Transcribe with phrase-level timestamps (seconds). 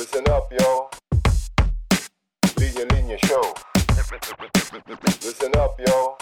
[0.00, 0.88] Listen up, yo.
[2.56, 3.52] Linya Linya Show.
[5.20, 6.16] Listen up, yo.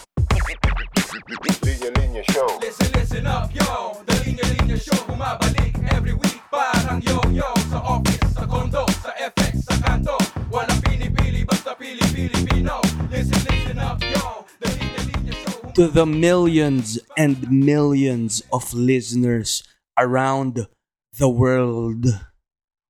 [1.62, 2.59] Linya Linya Show.
[2.61, 8.35] Listen, listen up, yo The Linya Linya Show Bumabalik every week Parang yo-yo Sa office,
[8.35, 10.18] sa condo, sa FX, sa kanto
[10.50, 12.82] Walang pinipili, basta pili-Pilipino
[13.14, 19.62] Listen, listen up, yo The Linya Linya Show to the millions and millions of listeners
[19.95, 20.66] around
[21.14, 22.27] the world.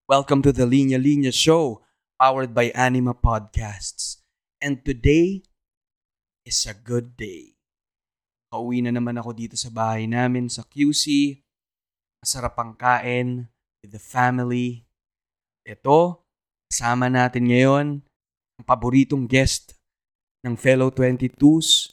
[0.09, 1.85] Welcome to the Linya Linya Show,
[2.17, 4.25] powered by Anima Podcasts.
[4.57, 5.45] And today
[6.49, 7.61] is a good day.
[8.49, 11.37] Pauwi na naman ako dito sa bahay namin sa QC.
[12.25, 13.53] Masarap ang kain
[13.85, 14.89] with the family.
[15.69, 16.25] Ito,
[16.73, 18.01] kasama natin ngayon
[18.57, 19.77] ang paboritong guest
[20.41, 21.93] ng fellow 22s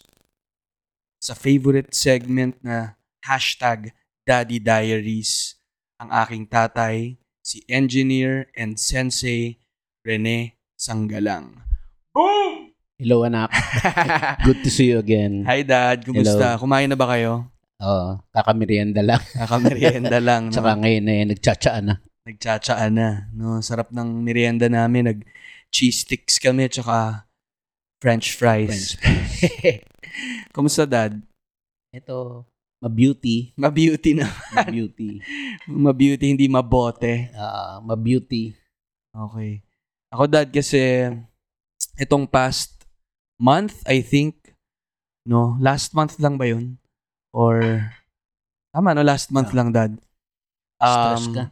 [1.19, 2.95] sa favorite segment na
[3.27, 3.91] hashtag
[4.23, 5.59] Daddy Diaries.
[5.99, 9.61] Ang aking tatay, si Engineer and Sensei
[10.01, 11.61] Rene Sanggalang.
[12.09, 12.73] Boom!
[12.97, 13.53] Hello anak.
[14.49, 15.45] Good to see you again.
[15.45, 16.57] Hi Dad, kumusta?
[16.57, 16.65] Hello.
[16.65, 17.45] Kumain na ba kayo?
[17.85, 19.21] Oo, kakamerienda lang.
[19.37, 20.43] Kakamerienda lang.
[20.49, 20.53] No?
[20.57, 22.01] Tsaka ngayon eh, nagtsatsaa na.
[22.25, 23.29] Nagtsatsaa na.
[23.29, 23.61] No?
[23.61, 25.13] Sarap ng merienda namin.
[25.13, 25.19] Nag
[25.69, 27.29] cheese sticks kami tsaka
[28.01, 28.97] french fries.
[30.55, 31.21] kumusta Dad?
[31.93, 32.47] Ito,
[32.79, 33.55] ma-beauty.
[33.55, 34.27] Ma-beauty na.
[34.53, 35.21] Ma-beauty.
[35.85, 37.31] Ma-beauty, hindi mabote.
[37.33, 38.53] Ah, ma-beauty.
[39.09, 39.63] Okay.
[40.11, 41.09] Ako dad kasi
[41.95, 42.85] itong past
[43.35, 44.55] month, I think,
[45.23, 46.77] no, last month lang ba yun?
[47.31, 47.59] Or,
[48.71, 49.57] tama no, last month Ah.
[49.57, 49.91] lang dad.
[50.75, 51.43] Stress Um, ka?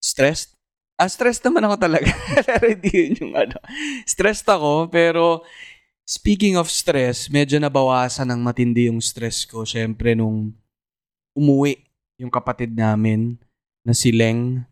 [0.00, 0.50] Stressed?
[0.98, 2.10] Ah, stressed naman ako talaga.
[2.48, 3.54] pero hindi yun yung ano.
[4.02, 5.46] Stressed ako, pero
[6.08, 9.68] speaking of stress, medyo nabawasan ng matindi yung stress ko.
[9.68, 10.56] Siyempre, nung
[11.36, 11.84] umuwi
[12.16, 13.36] yung kapatid namin
[13.84, 14.64] na si Leng.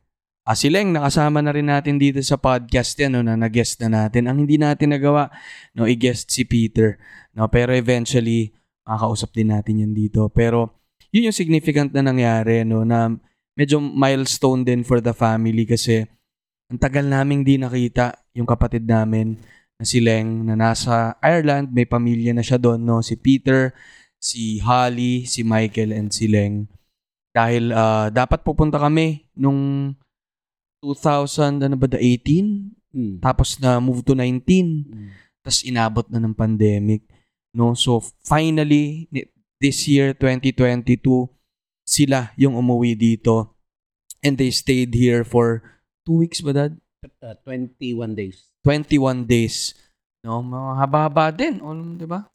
[0.48, 4.08] Ah, si Leng, nakasama na rin natin dito sa podcast yan, no, na nag-guest na
[4.08, 4.32] natin.
[4.32, 5.28] Ang hindi natin nagawa,
[5.76, 6.96] no, i-guest si Peter.
[7.36, 8.56] No, pero eventually,
[8.88, 10.32] makakausap din natin yan dito.
[10.32, 10.80] Pero,
[11.12, 13.12] yun yung significant na nangyari, no, na
[13.58, 16.06] medyo milestone din for the family kasi
[16.66, 19.38] ang tagal naming di nakita yung kapatid namin
[19.76, 23.04] na si Leng na nasa Ireland, may pamilya na siya doon, no?
[23.04, 23.76] Si Peter,
[24.16, 26.68] si Holly, si Michael, and si Leng.
[27.36, 29.92] Dahil ah, dapat pupunta kami nung
[30.80, 32.72] 2000, ano ba, the 18?
[32.96, 33.14] Hmm.
[33.20, 34.88] Tapos na move to 19.
[34.88, 35.12] Hmm.
[35.44, 37.04] Tapos inabot na ng pandemic.
[37.52, 37.76] No?
[37.76, 39.08] So, finally,
[39.60, 41.28] this year, 2022,
[41.84, 43.52] sila yung umuwi dito.
[44.24, 45.60] And they stayed here for
[46.08, 46.80] two weeks ba, Dad?
[47.20, 48.55] Uh, 21 days.
[48.66, 49.78] 21 days.
[50.26, 50.42] No?
[50.42, 51.62] Mga haba-haba din.
[51.62, 52.26] O, di ba?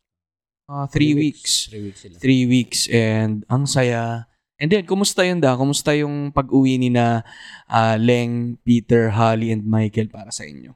[0.71, 1.67] Ah, three weeks.
[1.67, 2.15] Three weeks sila.
[2.15, 2.79] Three weeks.
[2.87, 4.31] And ang saya.
[4.55, 5.59] And then, kumusta yun da?
[5.59, 7.27] Kumusta yung pag-uwi ni na
[7.67, 10.71] ah, Leng, Peter, Holly, and Michael para sa inyo?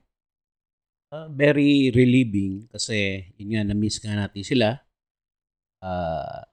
[1.16, 4.84] Uh, very relieving kasi yun nga, na-miss nga natin sila.
[5.80, 6.44] Ah,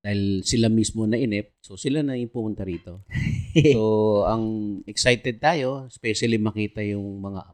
[0.00, 3.02] dahil sila mismo na inip, so sila na yung pumunta rito.
[3.50, 7.50] So, ang excited tayo, especially makita yung mga.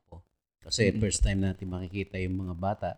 [0.66, 0.98] Kasi Mm.
[0.98, 2.90] first time natin makikita yung mga bata.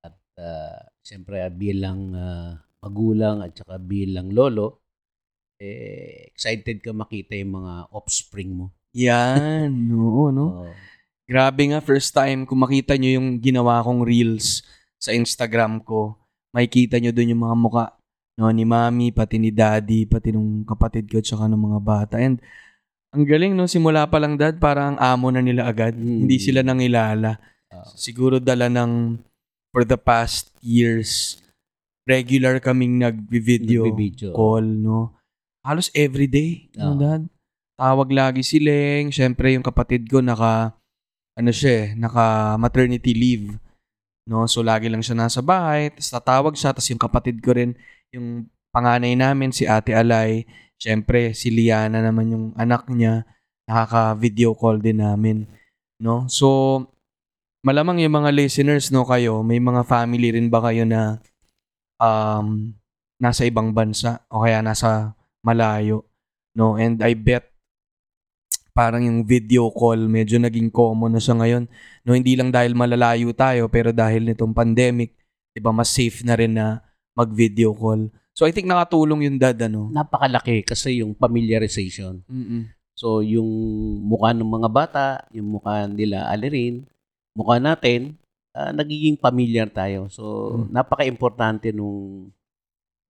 [0.00, 4.80] At uh, siyempre ah, bilang ah, magulang at saka bilang lolo,
[5.60, 8.72] eh, excited ka makita yung mga offspring mo.
[8.96, 9.68] Yan.
[9.92, 10.46] Oo, no?
[10.64, 10.74] Oh,
[11.28, 14.64] Grabe nga, first time kung makita nyo yung ginawa kong reels
[14.96, 16.16] sa Instagram ko,
[16.56, 17.84] makikita nyo dun yung mga muka
[18.40, 22.16] no, ni mami, pati ni daddy, pati nung kapatid ko, tsaka ng mga bata.
[22.16, 22.40] And
[23.14, 23.64] ang galing, no?
[23.64, 25.96] Simula pa lang, dad, parang amo na nila agad.
[25.96, 26.28] Mm.
[26.28, 27.40] Hindi sila nangilala.
[27.72, 29.16] ah, Siguro dala ng,
[29.72, 31.40] for the past years,
[32.08, 33.88] regular kaming nag-video
[34.32, 35.12] call, no?
[35.64, 37.00] Halos everyday, no, Oo.
[37.00, 37.22] dad?
[37.78, 39.14] Tawag lagi si Leng.
[39.14, 40.74] Siyempre, yung kapatid ko naka,
[41.38, 43.54] ano siya eh, naka maternity leave.
[44.26, 44.50] No?
[44.50, 45.94] So, lagi lang siya nasa bahay.
[45.94, 46.74] Tapos tatawag siya.
[46.74, 47.78] Tapos yung kapatid ko rin,
[48.10, 50.42] yung panganay namin, si Ate Alay.
[50.78, 53.26] Siyempre, si Liana naman yung anak niya.
[53.66, 55.44] Nakaka-video call din namin.
[55.98, 56.30] No?
[56.30, 56.80] So,
[57.66, 61.18] malamang yung mga listeners, no, kayo, may mga family rin ba kayo na
[61.98, 62.72] um,
[63.18, 65.12] nasa ibang bansa o kaya nasa
[65.42, 66.06] malayo,
[66.54, 66.78] no?
[66.78, 67.50] And I bet
[68.70, 71.66] parang yung video call medyo naging common na siya ngayon.
[72.06, 75.18] No, hindi lang dahil malalayo tayo pero dahil nitong pandemic,
[75.50, 76.78] 'di ba, mas safe na rin na
[77.18, 78.06] mag-video call.
[78.38, 79.90] So I think nakatulong yung dad ano.
[79.90, 82.22] napakalaki kasi yung familiarization.
[82.30, 82.70] Mm.
[82.94, 83.46] So, yung
[84.06, 86.86] mukha ng mga bata, yung mukha nila Alirin,
[87.34, 88.14] mukha natin,
[88.54, 90.06] ah, nagiging familiar tayo.
[90.06, 90.70] So, Mm.
[90.70, 92.30] napaka-importante nung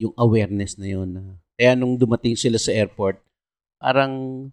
[0.00, 1.36] yung awareness na yun.
[1.60, 3.20] Kaya nung dumating sila sa airport,
[3.76, 4.48] parang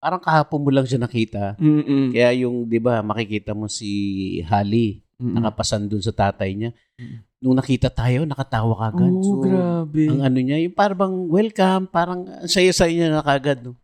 [0.00, 1.54] parang kahapon mo lang siya nakita.
[1.60, 2.10] Mm-mm.
[2.16, 5.36] Kaya yung, di ba, makikita mo si Hali, Mm-mm.
[5.36, 6.70] nakapasan dun sa tatay niya.
[6.96, 7.18] Mm.
[7.40, 9.12] Nung nakita tayo, nakatawa ka agad.
[9.12, 10.02] Oo, So, grabe.
[10.08, 13.60] ang ano niya, yung parang welcome, parang ang saya-saya niya na kagad.
[13.60, 13.76] No?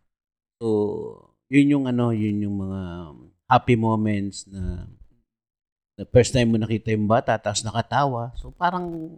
[0.57, 0.67] So,
[1.47, 2.81] yun yung ano, yun yung mga
[3.47, 4.89] happy moments na
[5.95, 8.33] the first time mo nakita yung bata, tapos nakatawa.
[8.37, 9.17] So, parang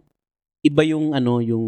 [0.60, 1.66] iba yung ano, yung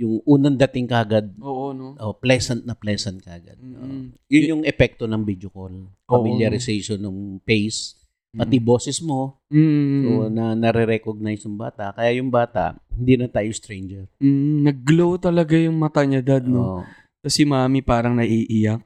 [0.00, 1.94] yung unang dating kagad, Oo, no?
[1.94, 3.54] oh, pleasant na pleasant kagad.
[3.62, 3.78] Mm-mm.
[3.78, 5.86] Oh, yun yung epekto ng video call.
[6.10, 7.94] Familiarization ng pace,
[8.32, 10.00] pati boses mo, Mm.
[10.00, 11.92] so na nare-recognize yung bata.
[11.92, 14.08] Kaya yung bata, hindi na tayo stranger.
[14.24, 16.80] Mm, nag-glow talaga yung mata niya, dad, no?
[16.80, 16.82] Oh.
[17.20, 18.80] Tapos si mami parang naiiyak.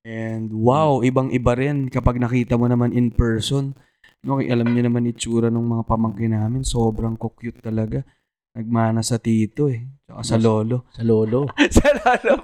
[0.00, 3.76] And wow, ibang-iba rin kapag nakita mo naman in person.
[4.24, 6.64] No, alam niyo naman itsura ng mga pamangkin namin.
[6.64, 8.00] Sobrang cute talaga.
[8.56, 9.86] Nagmana sa tito eh.
[10.08, 10.88] Tsaka sa lolo.
[10.92, 11.52] sa lolo.
[11.76, 12.36] sa lolo.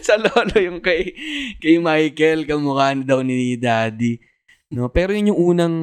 [0.00, 1.12] Sa lolo yung kay,
[1.58, 2.46] kay Michael.
[2.46, 4.29] Kamukha daw ni daddy.
[4.70, 5.76] No, pero yun yung unang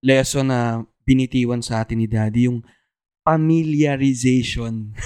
[0.00, 2.48] lesson na binitiwan sa atin ni daddy.
[2.48, 2.64] Yung
[3.22, 4.96] familiarization.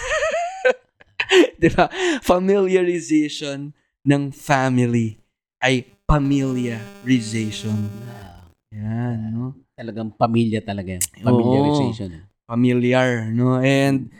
[1.60, 1.90] Di ba?
[2.22, 3.74] Familiarization
[4.06, 5.18] ng family
[5.58, 7.90] ay familiarization.
[8.70, 9.64] Yan, no?
[9.74, 10.96] talagang pamilya talaga.
[10.96, 11.04] yan.
[11.20, 12.08] Familiarization.
[12.46, 13.58] Familiar, no?
[13.58, 14.14] And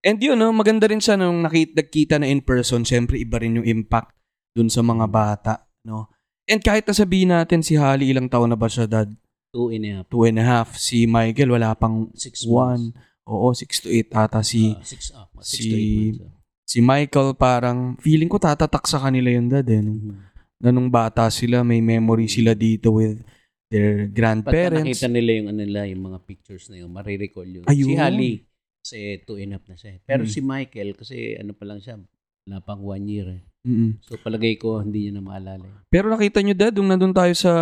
[0.00, 3.60] and yun, no, maganda rin siya nung nakita, nagkita na in person, syempre iba rin
[3.60, 4.16] yung impact
[4.56, 5.52] dun sa mga bata,
[5.84, 6.08] no?
[6.44, 9.08] And kahit nasabihin natin si Holly, ilang taon na ba siya, dad?
[9.48, 10.06] Two and a half.
[10.08, 10.68] Two and a half.
[10.74, 12.92] Si Michael, wala pang Six one.
[13.24, 16.28] Oo, six to eight ata si Ah, six, ah, six si- to eight months.
[16.28, 16.32] ah.
[16.64, 19.80] si Michael parang feeling ko tatatak sa kanila yun dad eh.
[19.80, 20.20] Nung, Mhm.
[20.60, 23.24] na nung bata sila, may memory sila dito with
[23.66, 24.84] their Pagka grandparents.
[24.84, 27.64] nakita nila yung ano nila, yung mga pictures na yun, marirecall yun.
[27.64, 27.88] Ayun.
[27.88, 28.32] Si Hali,
[28.78, 29.90] kasi two and a half na siya.
[29.90, 29.98] eh.
[30.02, 30.30] Pero Mm.
[30.30, 31.96] si Michael, kasi ano pa lang siya,
[32.44, 33.42] wala pang one year eh.
[33.64, 33.96] Mm-mm.
[34.04, 35.64] So palagay ko, hindi niya na maalala.
[35.88, 37.52] Pero nakita nyo dad, nung nandun tayo sa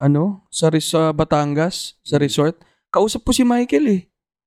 [0.00, 2.56] ano, sa, sa Batangas, sa resort,
[2.88, 4.02] kausap ko si Michael eh.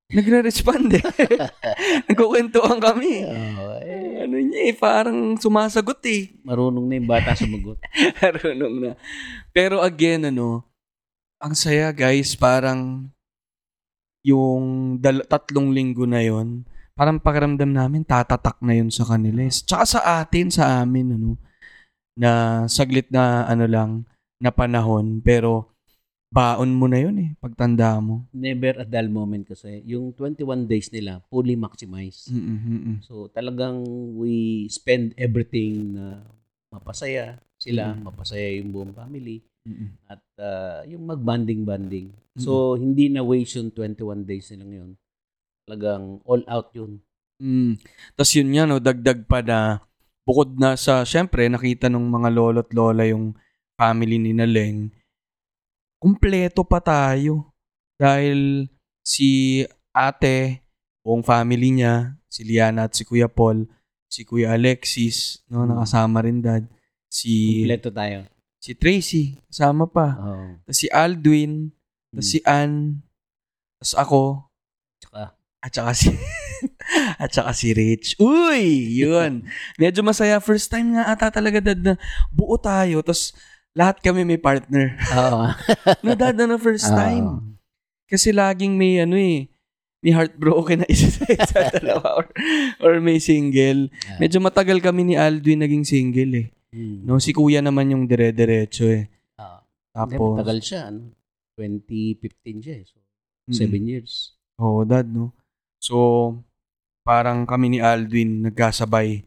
[0.07, 1.03] Nagre-respond eh.
[2.07, 3.27] Nagkukwentuhan kami.
[3.27, 6.31] Oh, eh, Ano niya eh, parang sumasagot eh.
[6.41, 7.77] marunong na yung bata sumagot.
[8.23, 8.91] Marunong na.
[9.51, 10.63] Pero again, ano,
[11.37, 13.11] ang saya guys, parang
[14.25, 16.65] yung dal- tatlong linggo na yon
[16.97, 19.45] parang pakiramdam namin tatatak na yun sa kanila.
[19.45, 19.53] eh.
[19.53, 21.37] Tsaka sa atin, sa amin, ano,
[22.17, 22.31] na
[22.65, 23.91] saglit na ano lang,
[24.41, 25.69] na panahon, pero
[26.27, 28.25] baon mo na yun eh, pagtanda mo.
[28.33, 29.85] Never a dull moment kasi.
[29.85, 32.33] Yung 21 days nila, fully maximized.
[32.33, 32.99] Mm-mm-mm.
[33.05, 33.79] So talagang
[34.17, 36.25] we spend everything na
[36.67, 38.01] mapasaya sila, Mm.
[38.03, 39.45] mapasaya yung buong family.
[39.67, 39.89] Mm-mm.
[40.07, 42.07] at ah, yung mag-banding-banding.
[42.39, 44.91] So, hindi na waste yung 21 days nilang yun.
[45.67, 47.03] Talagang all out yun.
[47.43, 47.75] Mm.
[48.15, 49.83] Tapos yun nga, no, dagdag pa na
[50.23, 53.35] bukod na sa, syempre, nakita nung mga lolo't lola yung
[53.75, 54.87] family ni Naleng,
[55.99, 57.51] kumpleto pa tayo.
[57.99, 58.71] Dahil
[59.03, 59.61] si
[59.91, 60.63] ate,
[61.03, 63.67] buong family niya, si Liana at si Kuya Paul,
[64.07, 65.75] si Kuya Alexis, no, Mm.
[65.75, 66.63] nakasama rin dad.
[67.11, 68.23] Si, Kompleto tayo.
[68.63, 70.07] si Tracy, kasama pa.
[70.15, 70.47] Oh.
[70.63, 71.71] Tapos si Aldwin,
[72.11, 72.31] tapos Mm.
[72.31, 72.73] si Ann,
[73.79, 74.21] tapos ako,
[75.67, 76.09] at saka si
[77.23, 78.15] at saka si Rich.
[78.17, 78.63] Uy,
[78.97, 79.43] yun.
[79.75, 80.39] Medyo masaya.
[80.39, 81.93] First time nga ata talaga dad na
[82.31, 83.03] buo tayo.
[83.03, 83.35] Tapos
[83.75, 84.95] lahat kami may partner.
[85.13, 85.51] Oo.
[86.03, 86.95] No, dad na na first Oo.
[86.95, 87.27] time.
[88.07, 89.51] Kasi laging may ano eh,
[89.99, 92.25] may heartbroken na isa sa isa, dalawa, or,
[92.79, 93.91] or may single.
[94.17, 96.47] Medyo matagal kami ni Aldwin naging single eh.
[96.71, 97.03] Mm.
[97.03, 99.11] No, si kuya naman yung dire-diretso eh.
[99.91, 100.81] Hindi, Tapos, matagal siya.
[100.87, 101.11] Ano?
[101.57, 102.75] 2015 siya.
[102.77, 102.85] eh.
[102.85, 102.95] So,
[103.47, 103.55] Mm.
[103.55, 104.13] seven years.
[104.59, 105.31] Oo, dad, no?
[105.77, 105.95] So,
[107.01, 109.23] parang kami ni Aldwin nagkasabay.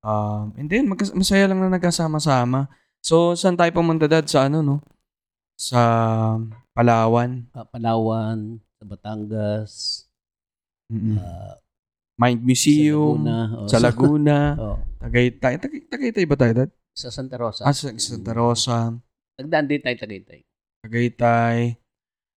[0.00, 2.66] Um, and then, magkas- masaya lang na nagkasama-sama.
[3.00, 4.24] So, saan tayo pumunta, dad?
[4.26, 4.76] Sa ano, no?
[5.54, 5.80] Sa
[6.72, 7.44] Palawan.
[7.52, 9.72] Ah, Palawan, sa Batangas,
[10.88, 11.16] Mm-mm.
[11.16, 11.60] ah,
[12.16, 13.16] Mind sa Museum.
[13.20, 13.36] Laguna.
[13.54, 14.38] oh, Sa Laguna.
[14.64, 15.54] oh, Tagaytay.
[15.56, 16.70] Tag- Tagaytay ba tayo, dad?
[16.90, 17.64] sa Santa Rosa.
[17.64, 18.92] Ah, sa Santa Rosa.
[19.36, 20.40] Nagdaan din tayo Tagaytay.
[20.84, 21.76] Tagaytay.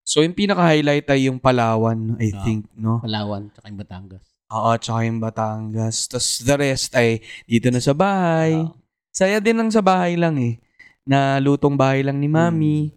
[0.04, 2.44] So, yung pinaka-highlight ay yung Palawan, I Ah.
[2.44, 3.00] think, no?
[3.00, 4.24] Palawan, tsaka yung Batangas.
[4.52, 5.96] Oo, tsaka yung Batangas.
[6.06, 8.60] Tapos the rest ay dito na sa bahay.
[8.60, 8.70] Ah.
[9.10, 10.60] Saya din lang sa bahay lang eh.
[11.08, 12.92] Na lutong bahay lang ni mami.
[12.92, 12.96] Hmm.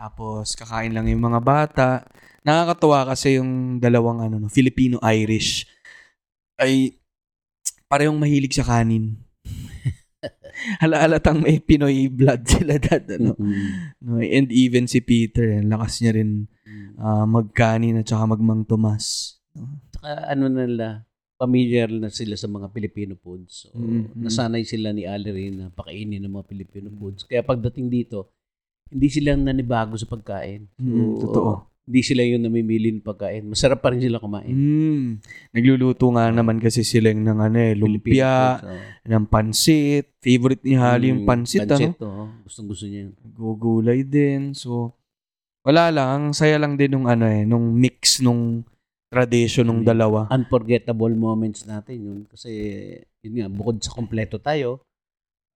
[0.00, 1.88] Tapos kakain lang yung mga bata.
[2.42, 5.68] Nakakatuwa kasi yung dalawang ano, no, Filipino-Irish
[6.58, 6.96] ay
[7.86, 9.20] parehong mahilig sa kanin.
[10.78, 13.06] Hala-halatang may Pinoy blood sila dad.
[13.10, 13.34] Ano?
[13.36, 13.66] Mm.
[14.00, 16.46] No, and even si Peter, eh, lakas niya rin
[16.96, 19.38] ah, magkanin at saka magmang Tomas.
[19.92, 20.88] Tsaka ano na nila,
[21.36, 23.66] familiar na sila sa mga Filipino foods.
[23.66, 24.22] So, Mm, mm.
[24.22, 27.26] nasanay sila ni Allery na pakainin ng mga Filipino foods.
[27.26, 28.30] Kaya pagdating dito,
[28.86, 30.70] hindi sila nanibago sa pagkain.
[30.78, 31.50] So, Mm, totoo.
[31.82, 33.42] Hindi sila yung namimili ng pagkain.
[33.42, 34.54] Masarap pa rin sila kumain.
[34.54, 35.18] Mm.
[35.50, 38.78] Nagluluto nga naman kasi sila ng ano eh, lumpia, oh.
[39.02, 40.14] ng pansit.
[40.22, 42.06] Favorite ni Hali yung Mm, pansit, pansit, ano?
[42.06, 42.22] oo.
[42.46, 43.10] Gustong gusto niya.
[43.10, 43.18] yun.
[43.34, 44.54] Gugulay din.
[44.54, 44.94] So,
[45.66, 46.08] wala lang.
[46.08, 48.62] Ang saya lang din nung ano eh, nung mix nung
[49.10, 49.90] tradition nung Mm.
[49.90, 50.30] dalawa.
[50.30, 52.18] Unforgettable moments natin yun.
[52.30, 52.48] Kasi,
[53.20, 54.86] yun nga, bukod sa kompleto tayo,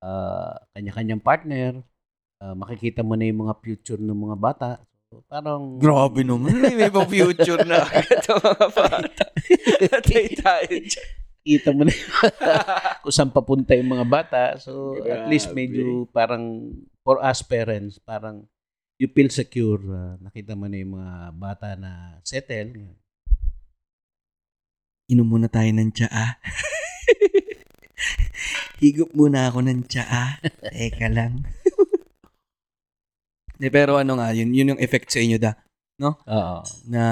[0.03, 1.71] ah, kanya-kanyang partner,
[2.43, 4.71] ah, makikita mo na yung mga future ng mga bata.
[5.31, 5.79] Parang...
[5.79, 6.51] Grabe naman.
[6.59, 9.25] May mga future na ang mga bata.
[10.43, 11.09] Tayo dyan.
[11.47, 11.95] kita mo na
[13.07, 14.43] kung saan papunta yung mga bata.
[14.59, 15.59] So, at least Grabe.
[15.63, 16.75] medyo parang,
[17.07, 18.51] for us parents, parang
[18.99, 19.79] you feel secure.
[19.95, 22.99] ah, nakita mo na yung mga bata na settle.
[25.07, 26.35] Inom muna tayo ng tsaa.
[28.83, 30.43] Higop muna ako ng tsaa.
[30.75, 31.47] Teka lang.
[33.57, 35.57] De, pero ano nga, yun, yun yung effect sa inyo da.
[36.01, 36.61] Oo.
[36.93, 37.03] Na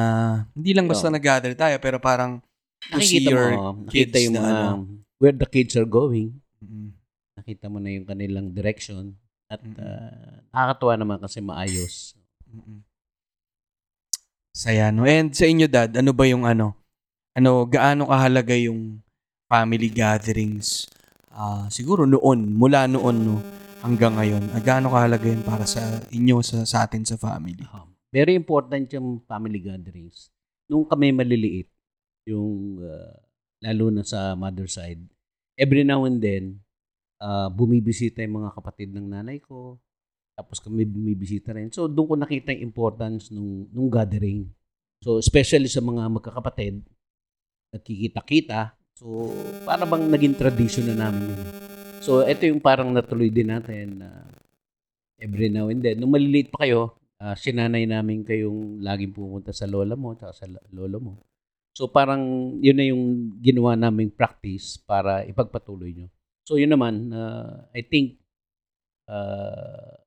[0.52, 1.14] hindi lang basta Oo.
[1.16, 2.44] nag-gather tayo, pero parang
[2.92, 4.68] to see Nakikita your mo, nakita kids yung na mga, ano.
[5.16, 6.36] where the kids are going.
[6.60, 6.92] Mm,
[7.34, 9.16] Nakita mo na yung kanilang direction.
[9.48, 9.80] At Mm-mm.
[9.80, 12.12] ah, nakakatuwa naman kasi maayos.
[12.46, 12.84] mm,
[14.54, 15.02] Saya, no?
[15.02, 16.78] And sa inyo, dad, ano ba yung ano?
[17.34, 19.02] Ano, gaano kahalaga yung
[19.50, 20.86] family gatherings?
[21.34, 23.36] Ah, siguro noon, mula noon, no?
[23.84, 24.48] Hanggang ngayon.
[24.64, 27.60] Gaano kahalaga yun para sa inyo, sa, sa atin, sa family?
[27.68, 30.32] Um, very important yung family gatherings.
[30.64, 31.68] Nung kami maliliit,
[32.24, 33.12] yung uh,
[33.60, 35.04] lalo na sa mother side,
[35.60, 36.64] every now and then,
[37.20, 39.76] uh, bumibisita yung mga kapatid ng nanay ko.
[40.32, 41.68] Tapos kami bumibisita rin.
[41.68, 44.48] So, doon ko nakita yung importance nung, nung gathering.
[45.04, 46.80] So, especially sa mga magkakapatid,
[47.76, 48.80] nagkikita-kita.
[48.96, 49.28] So,
[49.68, 51.83] para bang naging tradition na namin yun.
[52.04, 54.28] So, ito yung parang natuloy din natin na
[55.16, 55.96] every now and then.
[55.96, 60.44] Nung maliliit pa kayo, ah, sinanay namin kayong laging pumunta sa lola mo at sa
[60.76, 61.12] lolo mo.
[61.74, 66.08] So parang yun na yung ginawa naming practice para ipagpatuloy nyo.
[66.46, 68.20] So yun naman, ah, I think
[69.08, 69.98] ah,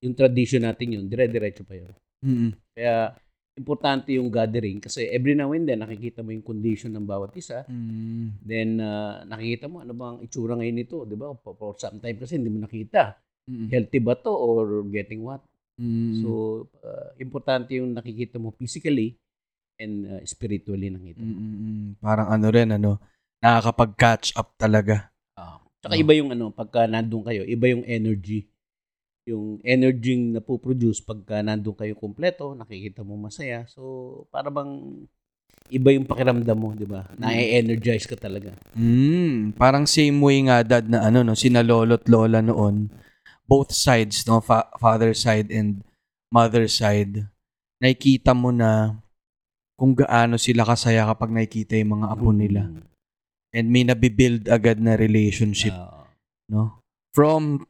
[0.00, 1.92] yung tradition natin yun, dire-diretso pa yun.
[2.24, 2.50] Mm-mm.
[2.74, 3.14] Kaya
[3.58, 7.66] importante yung gathering kasi every now and then nakikita mo yung condition ng bawat isa.
[7.66, 8.38] Mm.
[8.38, 11.34] Then ah, nakikita mo ano bang itsura ngayon nito, 'di ba?
[11.42, 13.18] For, for some time kasi hindi mo nakita.
[13.50, 13.66] Mm.
[13.66, 15.42] Healthy ba to or getting what?
[15.78, 16.26] Mm.
[16.26, 16.30] So,
[16.82, 19.14] uh, importante yung nakikita mo physically
[19.78, 21.32] and uh, spiritually nakita mo.
[21.32, 22.02] Mm-mm.
[22.02, 22.98] Parang ano rin, ano,
[23.38, 25.14] nakakapag-catch up talaga.
[25.38, 25.62] Ah.
[25.78, 26.02] Tsaka Oh.
[26.02, 28.50] iba yung ano, pagka nandun kayo, iba yung energy.
[29.28, 33.68] Yung energy na po-produce pagka nandun kayo kompleto, nakikita mo masaya.
[33.68, 35.04] So, para bang
[35.68, 37.04] iba yung pakiramdam mo, di ba?
[37.20, 38.56] Na-energize ka talaga.
[38.72, 42.88] Mm, parang same way nga dad na ano no, sina lolo't lola noon,
[43.44, 45.84] both sides no, fa- father side and
[46.32, 47.28] mother side.
[47.84, 48.96] Nakikita mo na
[49.78, 52.66] kung gaano sila kasaya kapag nakikita yung mga apo nila.
[52.66, 52.82] Mm.
[53.48, 56.04] And may nabibuild agad na relationship, Ah,
[56.52, 56.84] no?
[57.16, 57.64] From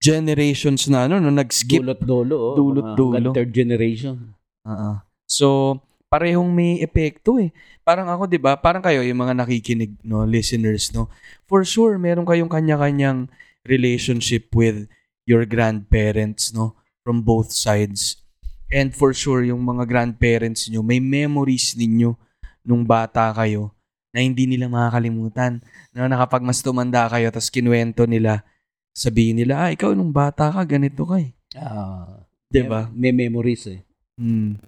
[0.00, 1.84] generations na ano, no, nag-skip.
[1.84, 2.34] Dulot-dulo.
[2.34, 3.36] Oh, Dulot-dulo.
[3.36, 4.32] third generation.
[4.64, 4.90] Oo.
[5.28, 5.78] So,
[6.10, 7.54] parehong may epekto eh.
[7.86, 8.58] Parang ako, 'di ba?
[8.58, 11.06] Parang kayo yung mga nakikinig, no, listeners, no.
[11.46, 13.30] For sure, meron kayong kanya-kanyang
[13.62, 14.88] relationship with
[15.28, 18.18] your grandparents, no, from both sides.
[18.72, 22.14] And for sure, yung mga grandparents nyo, may memories ninyo
[22.66, 23.74] nung bata kayo
[24.10, 25.62] na hindi nila makakalimutan.
[25.94, 28.42] No, na kapag mas tumanda kayo, tapos kinuwento nila,
[29.00, 31.32] sabihin nila, ah, ikaw nung bata ka, ganito ka eh.
[31.56, 32.92] Ah, 'Di ba?
[32.92, 33.80] May, may memories eh.
[34.20, 34.60] Mm.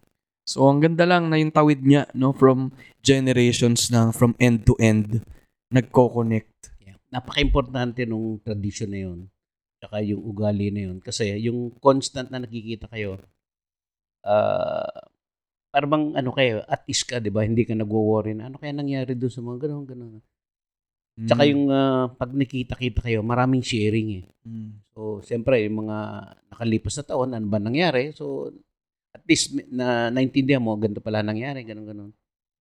[0.49, 2.73] So, ang ganda lang na yung tawid niya, no, from
[3.05, 5.23] generations na from end to end,
[5.71, 6.73] nagko-connect.
[6.83, 6.99] Yeah.
[7.15, 9.19] Napaka-importante nung tradition na yun.
[9.79, 10.99] Tsaka yung ugali na yun.
[10.99, 13.23] Kasi yung constant na nakikita kayo,
[14.27, 15.13] ah
[15.73, 17.49] para bang ano kayo, at ease ka, di ba?
[17.49, 20.15] Hindi ka nagwo-worry na ano kaya nangyari doon sa mga ganun, ganun.
[21.13, 21.51] Tsaka Mm.
[21.53, 24.25] yung ah, pag nakita-kita kayo, maraming sharing eh.
[24.49, 24.81] Mm.
[24.97, 25.97] So, siyempre, yung mga
[26.49, 28.17] nakalipas na taon, ano ba nangyari?
[28.17, 28.49] So,
[29.13, 32.11] at least na naintindihan mo, ganito pala nangyari, ganun, ganun.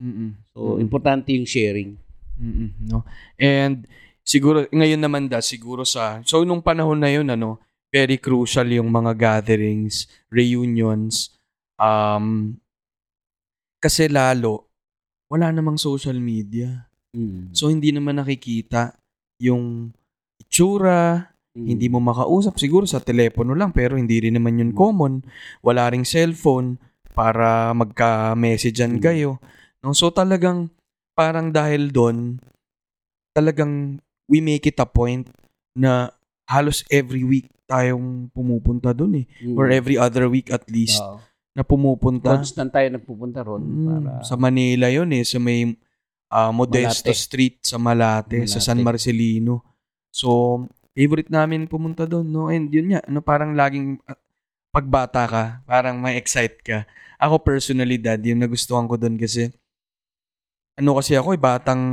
[0.03, 0.29] Mm-mm.
[0.51, 0.84] So, Mm.
[0.84, 1.96] importante yung sharing.
[2.41, 3.08] Mm-mm, no.
[3.39, 3.88] And
[4.25, 8.89] siguro ngayon naman da siguro sa so nung panahon na yun ano, very crucial yung
[8.89, 11.34] mga gatherings, reunions
[11.77, 12.58] um
[13.77, 14.70] kasi lalo
[15.31, 16.91] wala namang social media.
[17.12, 17.51] Mm.
[17.51, 18.96] So hindi naman nakikita
[19.41, 19.91] yung
[20.39, 21.68] itsura, Mm.
[21.68, 25.20] hindi mo makausap siguro sa telepono lang pero hindi rin naman yun common.
[25.60, 26.80] Wala ring cellphone
[27.12, 29.03] para magka-messagean Mm.
[29.03, 29.44] kayo.
[29.84, 29.91] No?
[29.91, 30.72] So talagang
[31.12, 32.39] parang dahil doon,
[33.36, 34.00] talagang
[34.32, 35.27] we make it a point
[35.75, 36.12] na
[36.48, 39.25] halos every week tayong pumupunta doon eh.
[39.44, 39.56] Mm.
[39.60, 41.20] Or every other week at least Oo.
[41.51, 42.32] na pumupunta.
[42.32, 45.24] Constant tayo nagpupunta ron Mm, para Sa Manila yun eh.
[45.24, 45.68] Sa may
[46.32, 47.20] ah, Modesto Malate.
[47.20, 48.66] Street sa Malate, sa Malate.
[48.66, 49.56] San Marcelino.
[50.08, 50.64] So,
[50.96, 52.48] favorite namin pumunta doon, no?
[52.48, 54.16] And yun nga, ano, parang laging ah,
[54.72, 56.88] pagbata ka, parang may excite ka.
[57.20, 59.52] Ako personally, dad, yung nagustuhan ko doon kasi,
[60.80, 61.84] ano kasi ako, eh, batang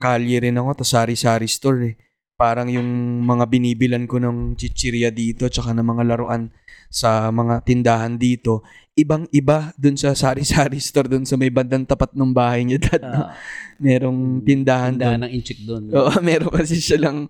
[0.00, 1.94] kalye rin ako, to sari-sari store eh.
[2.34, 6.50] Parang yung mga binibilan ko ng chichirya dito, tsaka ng mga laruan
[6.90, 12.30] sa mga tindahan dito, ibang-iba dun sa sari-sari store dun sa may bandang tapat ng
[12.30, 13.02] bahay niya, dad.
[13.02, 13.20] no?
[13.24, 13.30] Ah,
[13.76, 15.22] Merong tindahan tindahan doon.
[15.22, 15.82] ng inchik doon.
[15.90, 17.26] Oo, meron kasi siya lang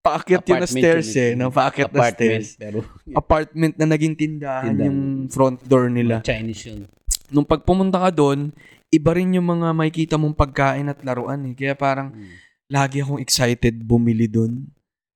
[0.00, 1.32] paakyat yun na stairs yun eh.
[1.34, 1.50] No?
[1.50, 2.54] Paakyat na stairs.
[2.54, 4.86] pero Apartment na naging tindahan, Tindahan.
[4.86, 4.98] yung
[5.28, 6.20] front door nila.
[6.20, 6.80] Chinese yun.
[7.28, 8.52] Nung pagpumunta ka doon,
[8.88, 11.54] iba rin yung mga makikita mong pagkain at laruan eh.
[11.54, 12.30] Kaya parang Mm.
[12.66, 14.68] lagi akong excited bumili doon.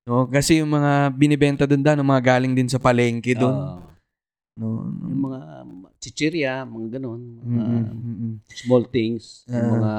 [0.04, 0.24] No?
[0.26, 3.54] Kasi yung mga binibenta doon da, mga galing din sa palengke doon.
[3.54, 3.87] Oo.
[4.58, 4.90] No?
[5.06, 5.40] yung mga
[5.98, 7.22] chichirya, mga ganun.
[7.40, 8.32] mga mm-mm.
[8.50, 9.46] small things.
[9.46, 9.70] yung Ah.
[9.72, 9.92] mga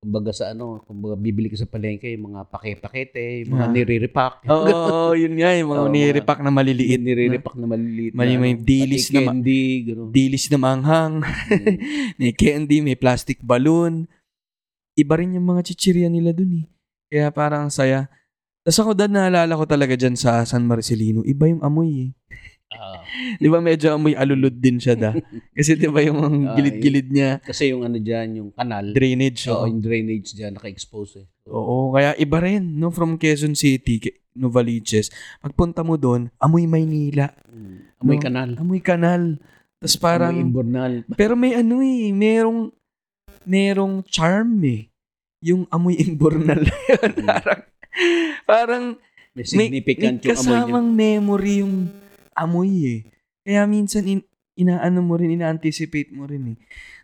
[0.00, 3.72] kumbaga sa ano, kumbaga bibili ka sa palengke, yung mga pake-pakete, yung mga Ah.
[3.72, 4.34] nire-repack.
[4.48, 7.00] Oo, oo, yun nga, yung mga mga- nire-repack na maliliit.
[7.04, 8.12] Nire-repack na maliliit.
[8.16, 10.08] May- may ano, dilis na candy, gano'n.
[10.08, 11.14] Dilis na manghang.
[11.20, 11.76] Mm.
[12.20, 14.08] may candy, may plastic balloon.
[14.96, 16.66] Iba rin yung mga chichirya nila dun eh.
[17.12, 18.08] Kaya parang ang saya.
[18.64, 22.10] Tapos ako dad, naalala ko talaga dyan sa San Marcelino, iba yung amoy eh.
[22.70, 23.02] Ah,
[23.34, 25.10] Di ba medyo amoy alulod din siya da?
[25.58, 28.94] Kasi di ba yung mga gilid-gilid niya, kasi yung ano dyan, yung kanal.
[28.94, 29.44] drainage.
[29.44, 31.26] Oo, Oo, yung drainage dyan, naka-expose eh.
[31.44, 32.88] Oo, kaya iba rin, no?
[32.88, 33.98] From Quezon City,
[34.32, 35.10] Novaliches.
[35.36, 37.34] Pagpunta mo doon, amoy Maynila.
[37.44, 37.76] Mm.
[37.98, 38.22] Amoy No?
[38.22, 38.50] kanal.
[38.56, 39.22] Amoy kanal.
[39.76, 40.92] Tapos parang, Amoy imbornal.
[41.12, 42.70] pero may ano eh, merong,
[43.42, 44.86] merong charm eh.
[45.42, 47.12] Yung amoy imbornal na yun.
[47.26, 47.60] parang,
[48.46, 48.84] parang,
[49.30, 50.62] May may, significant may yung amoy niya.
[50.62, 51.74] kasamang memory yung
[52.40, 53.00] amoy eh.
[53.44, 54.20] Kaya minsan in,
[54.56, 56.58] inaano mo rin, ina-anticipate mo rin eh.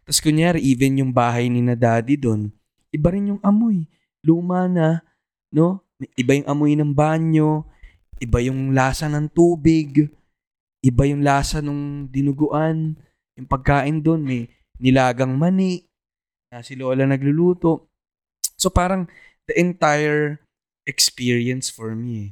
[0.09, 2.49] Tapos kunyari, even yung bahay ni na daddy doon,
[2.89, 3.85] iba rin yung amoy.
[4.25, 5.05] Luma na,
[5.53, 5.85] no?
[6.17, 7.65] Iba yung amoy ng banyo,
[8.21, 10.09] iba yung lasa ng tubig,
[10.85, 12.97] iba yung lasa ng dinuguan,
[13.37, 14.49] yung pagkain doon, may
[14.81, 15.89] nilagang mani,
[16.53, 17.91] na si Lola nagluluto.
[18.57, 19.11] So parang
[19.45, 20.41] the entire
[20.87, 22.29] experience for me eh,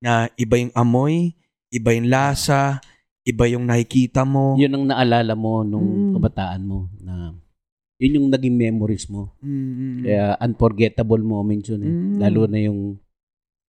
[0.00, 1.36] na iba yung amoy,
[1.68, 2.80] iba yung lasa,
[3.24, 4.56] iba yung nakikita mo.
[4.56, 6.12] Yun ang naalala mo nung Mm.
[6.16, 7.36] kabataan mo na
[7.98, 9.34] yun yung naging memories mo.
[9.42, 10.00] Mm, mm, mm.
[10.06, 11.90] Kaya unforgettable moments yun eh.
[11.90, 12.16] Mm.
[12.22, 12.80] Lalo na yung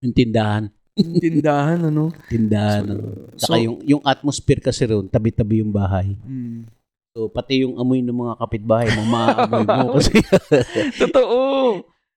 [0.00, 0.64] yung tindahan.
[0.96, 2.14] Tindahan, ano?
[2.32, 2.82] Tindahan.
[2.82, 2.94] So, ano.
[3.36, 6.14] so- Saka yung, yung atmosphere kasi ron, tabi-tabi yung bahay.
[6.24, 6.64] Mm.
[7.10, 9.92] So, pati yung amoy ng mga kapitbahay mo, maaamoy mo.
[9.98, 10.22] kasi
[10.94, 11.38] Totoo!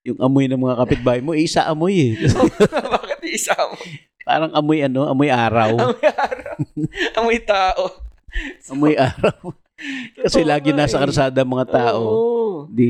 [0.04, 2.30] yung amoy ng mga kapitbahay mo, isa amoy eh.
[2.94, 3.74] Bakit isa mo?
[4.24, 5.76] Parang amoy ano, amoy araw.
[5.84, 6.58] Amoy araw.
[7.20, 7.84] Amoy tao.
[8.72, 9.54] Amoy araw.
[10.24, 11.02] Kasi Totoo lagi nasa eh.
[11.02, 12.02] karsada ang mga tao.
[12.04, 12.58] Oo.
[12.72, 12.90] Di,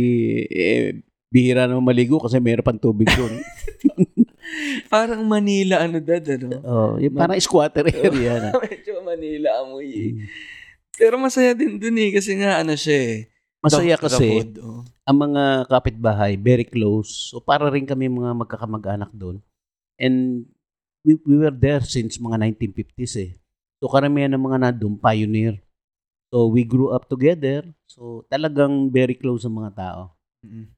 [0.51, 1.01] eh,
[1.33, 3.41] bihira naman maligo kasi mayroon pang tubig doon.
[4.93, 6.61] Parang Manila, ano dad, ano?
[6.61, 8.49] oh, yung parang squatter area na.
[8.53, 10.11] Medyo Manila amoy eh.
[10.93, 13.17] Pero masaya din dun eh, kasi nga ano siya eh.
[13.63, 14.83] Masaya kasi, oh.
[15.07, 17.31] ang mga kapitbahay, very close.
[17.31, 19.39] So, para rin kami mga magkakamag-anak doon.
[19.97, 20.45] And
[21.03, 23.31] we, we were there since mga 1950s eh.
[23.83, 25.59] So, karamihan ng mga nandun, pioneer.
[26.31, 27.67] So, we grew up together.
[27.85, 30.01] So, talagang very close ang mga tao.
[30.41, 30.71] Mm.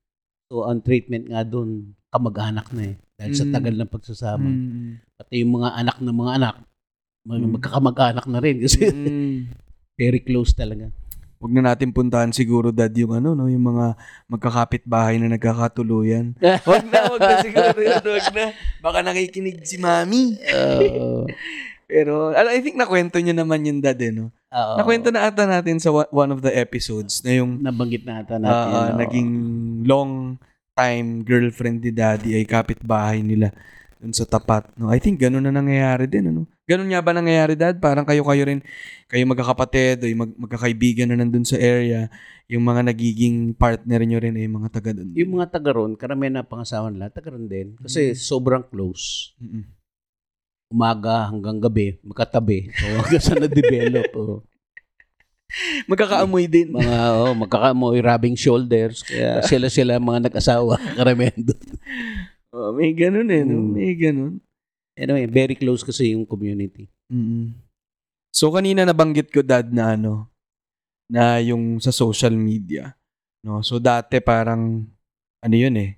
[0.50, 2.96] So, ang treatment nga doon, kamag-anak na eh.
[3.16, 3.54] Dahil sa Mm.
[3.54, 4.50] tagal ng pagsasama.
[4.50, 4.92] Mm.
[5.16, 6.56] Pati yung mga anak ng mga anak,
[7.24, 7.54] mag- Mm.
[7.56, 9.38] magkakamag-anak na rin kasi Mm.
[10.02, 10.92] very close talaga.
[11.36, 14.00] Huwag na natin puntahan siguro dad yung ano no, yung mga
[14.32, 16.34] magkakapit bahay na nagkakatuluyan.
[16.70, 18.46] Wag na, wag na siguro yun, wag na.
[18.80, 20.40] Baka nakikinig si mami.
[20.42, 21.28] Oo.
[21.86, 24.34] Pero I think nakwento niyo naman yung dad eh, no?
[24.50, 24.74] Oo.
[24.82, 28.42] Nakwento na ata natin sa wa- one of the episodes na yung nabanggit na ata
[28.42, 28.70] natin.
[28.74, 28.98] ah, oo.
[28.98, 29.30] naging
[29.86, 30.42] long
[30.74, 33.54] time girlfriend ni daddy ay kapitbahay nila
[33.98, 34.68] dun sa tapat.
[34.76, 34.90] No?
[34.90, 36.30] I think ganun na nangyayari din.
[36.30, 36.42] Ano?
[36.64, 37.78] Ganun nga ba nangyayari dad?
[37.78, 38.60] Parang kayo-kayo rin,
[39.06, 42.10] kayo magkakapatid o yung mag- magkakaibigan na nandun sa area,
[42.46, 45.14] yung mga nagiging partner nyo rin ay mga taga dun.
[45.14, 47.78] Yung mga taga ron, karamihan na pangasawa nila, taga ron din.
[47.78, 48.18] Kasi Mm.
[48.18, 49.34] sobrang close.
[49.38, 49.64] Mm-mm.
[50.68, 52.74] Umaga hanggang gabi, magkatabi.
[52.74, 54.10] So hanggang sa na-develop.
[54.18, 54.42] oh.
[55.86, 56.74] Magkakaamoy din.
[56.74, 59.06] Mga oh, magkakamoy rubbing shoulders.
[59.06, 60.82] Kaya sila-sila mga nag-asawa.
[60.98, 61.62] Karamihan doon.
[62.56, 63.44] Oh, may ganun eh.
[63.44, 63.60] No?
[63.60, 63.72] Mm.
[63.76, 64.40] May ganun.
[64.96, 66.88] Anyway, very close kasi yung community.
[67.12, 67.68] mm
[68.36, 70.28] So kanina nabanggit ko dad na ano
[71.08, 72.92] na yung sa social media.
[73.44, 73.64] No?
[73.64, 74.88] So dati parang
[75.40, 75.96] ano yun eh,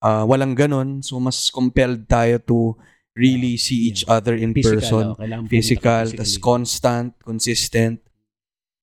[0.00, 1.04] ah, walang ganon.
[1.04, 2.74] So, mas compelled tayo to
[3.12, 5.12] really see each other in person.
[5.14, 8.00] oh, Physical, tas constant, consistent.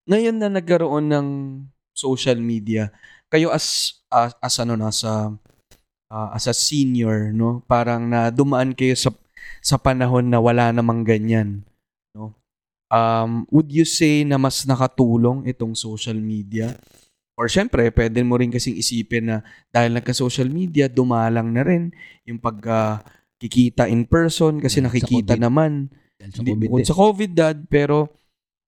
[0.08, 1.28] Ngayon na nagkaroon ng
[1.92, 2.94] social media,
[3.28, 4.94] kayo as as, as ano na
[6.12, 7.64] ah, as a senior, no?
[7.68, 9.12] Parang na dumaan kayo sa
[9.64, 11.64] sa panahon na wala namang ganyan,
[12.16, 12.36] no?
[12.88, 16.76] Um, would you say na mas nakatulong itong social media?
[17.38, 19.38] Or syempre, pwede mo rin kasing isipin na
[19.70, 21.94] dahil nagka-social media, dumalang na rin
[22.26, 22.98] yung pag ah,
[23.38, 25.44] kikita in person kasi nakikita COVID.
[25.46, 25.72] naman
[26.18, 26.88] Dahil sa hindi, COVID bukod din.
[26.90, 28.10] sa COVID dad, pero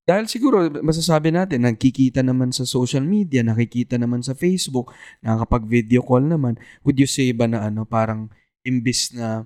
[0.09, 4.89] dahil siguro masasabi natin, nagkikita naman sa social media, nakikita naman sa Facebook,
[5.21, 8.25] nakakapag-video call naman, would you say ba na ano, parang
[8.65, 9.45] imbis na,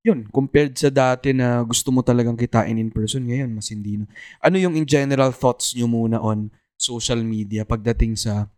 [0.00, 4.08] yun, compared sa dati na gusto mo talagang kitain in person, ngayon mas hindi na.
[4.40, 6.48] Ano yung in general thoughts nyo muna on
[6.80, 8.48] social media pagdating sa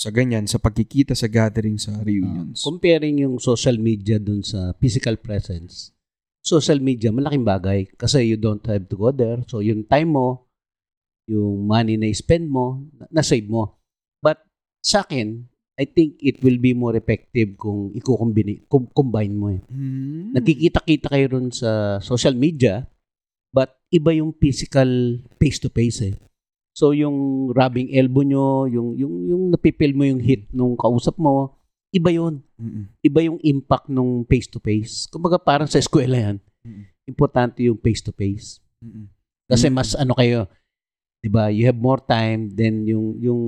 [0.00, 2.64] sa ganyan, sa pagkikita, sa gathering, sa reunions?
[2.64, 5.92] Comparing yung social media dun sa physical presence,
[6.40, 7.84] social media, malaking bagay.
[8.00, 9.44] Kasi you don't have to go there.
[9.44, 10.49] So, yung time mo,
[11.30, 13.78] yung money na spend mo, na- na-save mo.
[14.18, 14.42] But
[14.82, 15.46] sa akin,
[15.80, 19.62] I think it will be more effective kung i-combine com- combine mo eh.
[19.70, 20.36] Hmm.
[20.36, 22.84] Nagkikita-kita kayo ron sa social media,
[23.48, 26.14] but iba yung physical face-to-face eh.
[26.76, 31.56] So yung rubbing elbow nyo, yung, yung, yung napipil mo yung hit nung kausap mo,
[31.90, 32.44] iba yun.
[32.60, 32.84] Mm-mm.
[33.00, 35.08] Iba yung impact nung face-to-face.
[35.08, 36.36] Kumbaga parang sa eskwela yan.
[36.62, 36.84] Mm-mm.
[37.08, 38.60] Importante yung face-to-face.
[38.84, 39.08] Mm-mm.
[39.50, 39.74] Kasi Mm.
[39.74, 40.46] mas ano kayo,
[41.20, 41.52] 'di ba?
[41.52, 43.42] You have more time then yung yung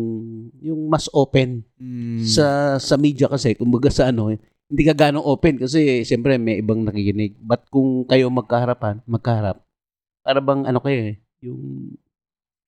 [0.61, 2.23] yung mas open Mm.
[2.23, 4.31] sa sa media kasi kumbaga sa ano,
[4.71, 7.35] hindi ka ganong open kasi siyempre may ibang nakikinig.
[7.43, 9.61] But kung kayo magkaharapan, magkaharap,
[10.23, 11.93] para bang ano kayo eh, yung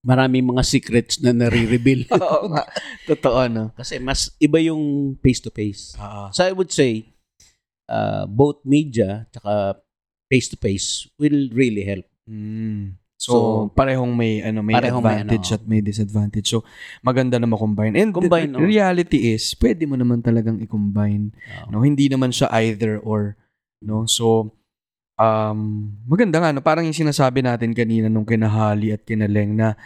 [0.05, 2.05] maraming mga secrets na nare-reveal.
[2.13, 2.69] Oo nga.
[3.09, 3.73] Totoo, no?
[3.73, 5.97] kasi mas iba yung face-to-face.
[6.35, 7.09] So I would say
[7.89, 9.81] uh, both media tsaka
[10.29, 12.05] face-to-face will really help.
[12.29, 13.01] Mm.
[13.15, 13.39] So, So,
[13.73, 15.57] parehong may ano may parehong may advantage ano.
[15.57, 16.51] at may disadvantage.
[16.51, 16.67] So,
[17.01, 17.95] maganda na ma-combine.
[17.95, 18.67] And Combine, the oh.
[18.67, 21.31] reality is, pwede mo naman talagang i-combine.
[21.63, 23.39] Uh, No, hindi naman siya either or,
[23.81, 24.05] no.
[24.11, 24.53] So,
[25.15, 29.79] um maganda nga no, parang yung sinasabi natin kanina nung kinahali at kinaleng na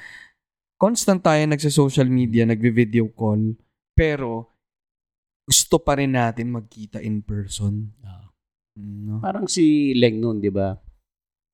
[0.80, 3.52] constant tayo nagsa-social media, nagvi-video call,
[3.92, 4.48] pero
[5.44, 7.92] gusto pa rin natin magkita in person.
[8.00, 8.24] uh,
[8.78, 9.14] Mm, No?
[9.18, 10.70] Parang si Leng noon, di ba?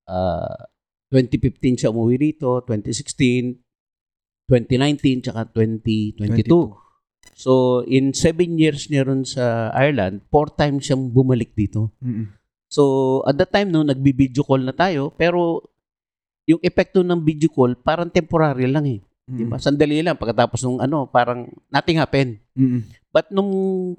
[0.05, 0.69] Ah,
[1.15, 3.63] 2015 siya umuwi rito, 2016,
[4.51, 6.75] 2019, tsaka 2022.
[7.39, 11.95] So, in seven years niya ron sa Ireland, four times siyang bumalik dito.
[12.03, 12.35] Mm-mm.
[12.67, 15.63] So, at that time, no, nagbi-video call na tayo, pero
[16.51, 19.01] yung epekto ng video call, parang temporary lang eh.
[19.25, 19.57] Di ba?
[19.57, 22.43] Sandali lang, pagkatapos nung ano, parang nothing happened.
[22.59, 22.85] Mm-mm.
[23.09, 23.51] But nung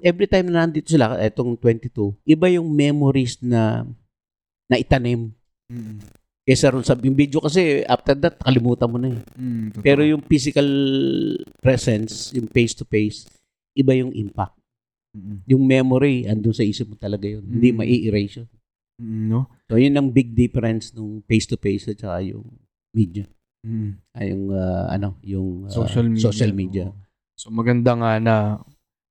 [0.04, 3.88] every time na nandito sila, etong 22, iba yung memories na
[4.68, 5.32] na itanim.
[6.46, 9.18] Kesa ron sa video kasi after that kalimutan mo na eh.
[9.34, 9.82] Mm, totoo.
[9.82, 10.68] Pero yung physical
[11.58, 13.26] presence, yung face to face,
[13.74, 14.54] iba yung impact.
[15.10, 15.42] Mm-mm.
[15.50, 17.42] Yung memory andun sa isip mo talaga yun.
[17.42, 17.76] Hindi Mm.
[17.82, 18.48] mai-erase yun.
[19.28, 19.50] No?
[19.66, 22.46] So yun ang big difference nung face to face at saka yung
[22.94, 23.26] media.
[23.66, 23.90] Mm.
[24.14, 26.22] Ay yung ah, ano, yung ah, social media.
[26.22, 26.86] social media.
[27.34, 28.36] So maganda nga na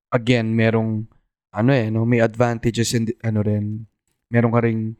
[0.09, 1.03] again merong
[1.51, 3.83] ano eh no may advantages and ano rin
[4.31, 4.95] meron ka ring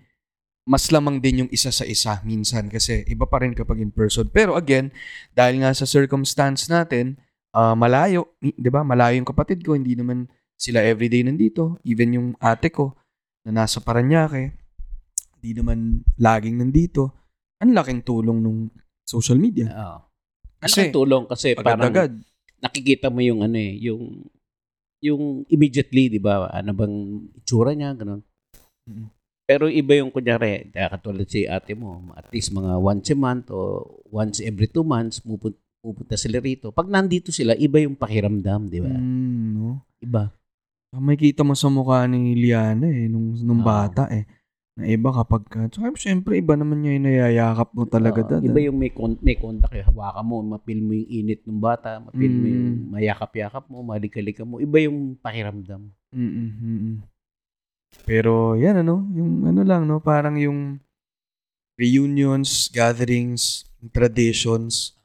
[0.66, 4.26] mas lamang din yung isa sa isa minsan kasi iba pa rin kapag in person.
[4.34, 4.90] Pero again,
[5.38, 7.22] dahil nga sa circumstance natin,
[7.54, 8.82] ah, malayo, 'di ba?
[8.82, 10.26] Malayo yung kapatid ko, hindi naman
[10.58, 11.78] sila everyday nandito.
[11.86, 12.98] Even yung ate ko
[13.46, 14.58] na nasa Paranaque,
[15.40, 17.14] hindi naman laging nandito.
[17.62, 18.74] Ang laking tulong nung
[19.06, 19.70] social media.
[19.70, 20.00] Oo.
[20.60, 22.12] Kasi, Kasi tulong kasi parang Agad-agad.
[22.58, 24.26] nakikita mo yung ano eh, yung
[25.06, 26.50] yung immediately, 'di ba?
[26.50, 26.96] Ano bang
[27.38, 28.26] itsura niya, ganun.
[28.90, 29.15] Mm.
[29.46, 33.86] Pero iba yung kunyari, katulad si ate mo, at least mga once a month o
[34.10, 36.74] once every two months, pupunta, pupunta sila rito.
[36.74, 38.90] Pag nandito sila, iba yung pakiramdam, di ba?
[38.90, 39.86] Mm, no?
[40.02, 40.34] Iba.
[40.90, 43.70] Ah, May kita mo sa mukha ni Liana eh, nung, nung Oo.
[43.70, 44.26] bata eh.
[44.76, 45.70] Na iba kapag ka.
[45.70, 48.26] Tsaka syempre, iba naman niya yung nayayakap mo talaga.
[48.26, 48.66] Oo, dad, iba ah.
[48.66, 49.86] yung may, con- may contact, eh.
[49.86, 52.86] hawakan mo, mapil mo yung init ng bata, mapil mo yung Mm.
[52.98, 54.58] mayakap-yakap mo, malikalika mo.
[54.58, 55.94] Iba yung pakiramdam.
[56.12, 57.06] Mm-mm.
[58.04, 60.84] Pero yan ano, yung ano lang no, parang yung
[61.80, 64.96] reunions, gatherings, traditions.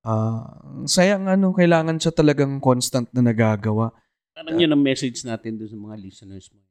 [0.00, 3.92] Ah, ang sayang ano, kailangan siya talagang constant na nagagawa.
[4.32, 6.64] Parang yun ang message natin doon sa mga listeners mo.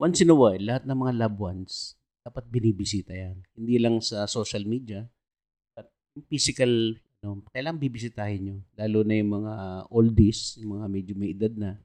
[0.00, 1.72] Once in a while, lahat ng mga loved ones,
[2.24, 3.36] dapat binibisita yan.
[3.52, 5.04] Hindi lang sa social media,
[5.76, 5.92] but
[6.30, 8.56] physical, no, kailangan bibisitahin nyo.
[8.80, 9.52] Lalo na yung mga
[9.92, 11.76] oldies, yung mga medyo may edad na.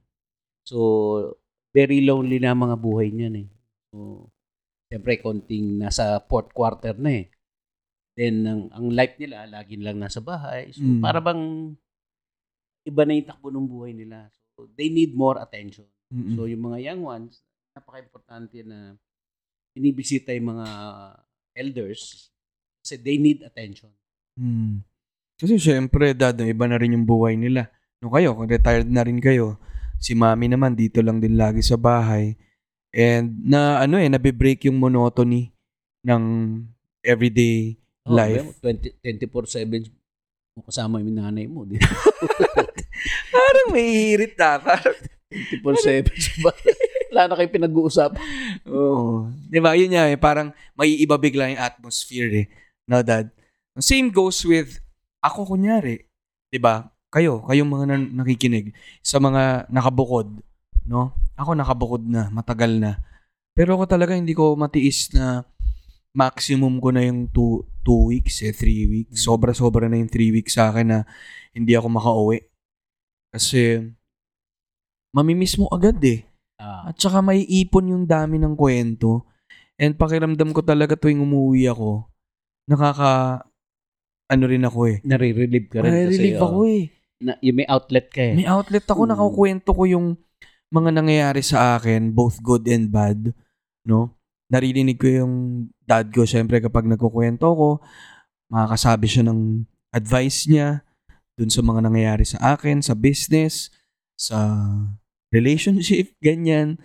[0.64, 1.36] So,
[1.76, 3.48] very lonely na mga buhay niyan eh.
[3.92, 4.32] So,
[4.88, 7.26] siyempre, konting nasa fourth quarter na eh.
[8.16, 10.72] Then, ang, ang life nila, lagi lang nasa bahay.
[10.72, 11.04] So, Mm.
[11.04, 11.76] para bang
[12.88, 14.32] iba na yung takbo ng buhay nila.
[14.56, 15.84] So, they need more attention.
[16.08, 16.32] Mm-mm.
[16.32, 17.44] So, yung mga young ones,
[17.76, 18.96] napaka-importante na
[19.76, 20.66] binibisita yung mga
[21.52, 22.32] elders
[22.80, 23.92] kasi they need attention.
[24.40, 24.80] Hmm.
[25.36, 27.68] Kasi syempre, dad, iba na rin yung buhay nila.
[28.00, 29.60] No kayo, kung retired na rin kayo,
[29.98, 32.36] si mami naman dito lang din lagi sa bahay.
[32.92, 35.52] And na ano eh, nabe-break yung monotony
[36.02, 36.22] ng
[37.02, 38.62] everyday Oh, life.
[38.62, 39.90] 20, 24-7
[40.54, 41.66] mo kasama yung nanay mo.
[41.66, 41.74] Di?
[43.34, 44.62] Parang may hirit na.
[44.62, 44.94] Parang,
[45.26, 46.74] 24-7 sa bahay.
[47.10, 48.22] Wala na kayo pinag-uusapan.
[48.70, 49.26] oo.
[49.50, 49.74] Di ba?
[49.74, 52.46] Yun nga eh, parang may iba bigla yung atmosphere eh.
[52.86, 53.34] No, dad?
[53.82, 54.78] Same goes with,
[55.18, 56.06] ako kunyari,
[56.46, 56.86] di ba?
[57.16, 60.36] Kayo, kayong mga nan- nakikinig, sa mga nakabukod,
[60.84, 61.16] no?
[61.40, 63.00] Ako nakabukod na, matagal na.
[63.56, 65.48] Pero ako talaga hindi ko matiis na
[66.12, 69.22] maximum ko na yung 2 two weeks, eh, 3 weeks.
[69.22, 70.98] Sobra-sobra na yung 3 weeks sa akin na
[71.54, 72.42] hindi ako makauwi.
[73.30, 73.80] Kasi,
[75.14, 76.26] mamimiss mo agad eh.
[76.58, 79.24] Ah, At saka may ipon yung dami ng kwento.
[79.78, 82.08] And pakiramdam ko talaga tuwing umuwi ako,
[82.66, 83.44] nakaka,
[84.26, 84.98] ano rin ako eh.
[85.06, 85.92] nare-relieve ka rin.
[85.92, 86.84] kasi, Nare-relieve oh, ako eh.
[87.16, 88.34] Na, yung may outlet ka eh.
[88.36, 89.10] May outlet ako, Mm.
[89.16, 90.06] nakakwento ko yung
[90.68, 93.32] mga nangyayari sa akin, both good and bad.
[93.86, 94.12] No?
[94.52, 95.34] Naririnig ko yung
[95.82, 97.80] dad ko, syempre kapag nagkukwento ko,
[98.52, 100.84] makakasabi siya ng advice niya
[101.38, 103.72] dun sa mga nangyayari sa akin, sa business,
[104.16, 104.56] sa
[105.32, 106.76] relationship, ganyan.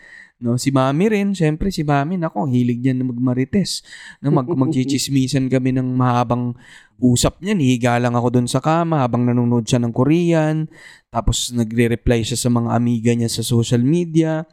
[0.42, 3.86] No, si Mami rin, syempre si Mami, nako, hilig niya na magmarites.
[4.26, 6.58] No, mag magchichismisan kami ng mahabang
[6.98, 10.66] usap niya, higa lang ako doon sa kama habang nanonood siya ng Korean.
[11.14, 14.50] Tapos nagre-reply siya sa mga amiga niya sa social media.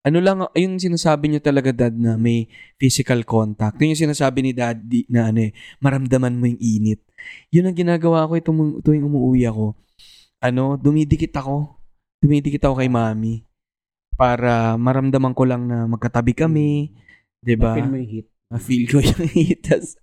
[0.00, 2.48] Ano lang, yung sinasabi niya talaga dad na may
[2.80, 3.76] physical contact.
[3.84, 5.52] Yung sinasabi ni dad di- na ano eh,
[5.84, 7.04] maramdaman mo yung init.
[7.52, 9.76] Yun ang ginagawa ko itong, tuwing umuwi ako.
[10.40, 11.76] Ano, dumidikit ako.
[12.24, 13.44] Dumidikit ako kay mami.
[14.20, 16.92] Para maramdaman ko lang na magkatabi kami.
[17.40, 17.72] 'di ba?
[17.72, 18.28] Mapil mo yung heat.
[18.50, 19.94] Ma-feel ko yung hitas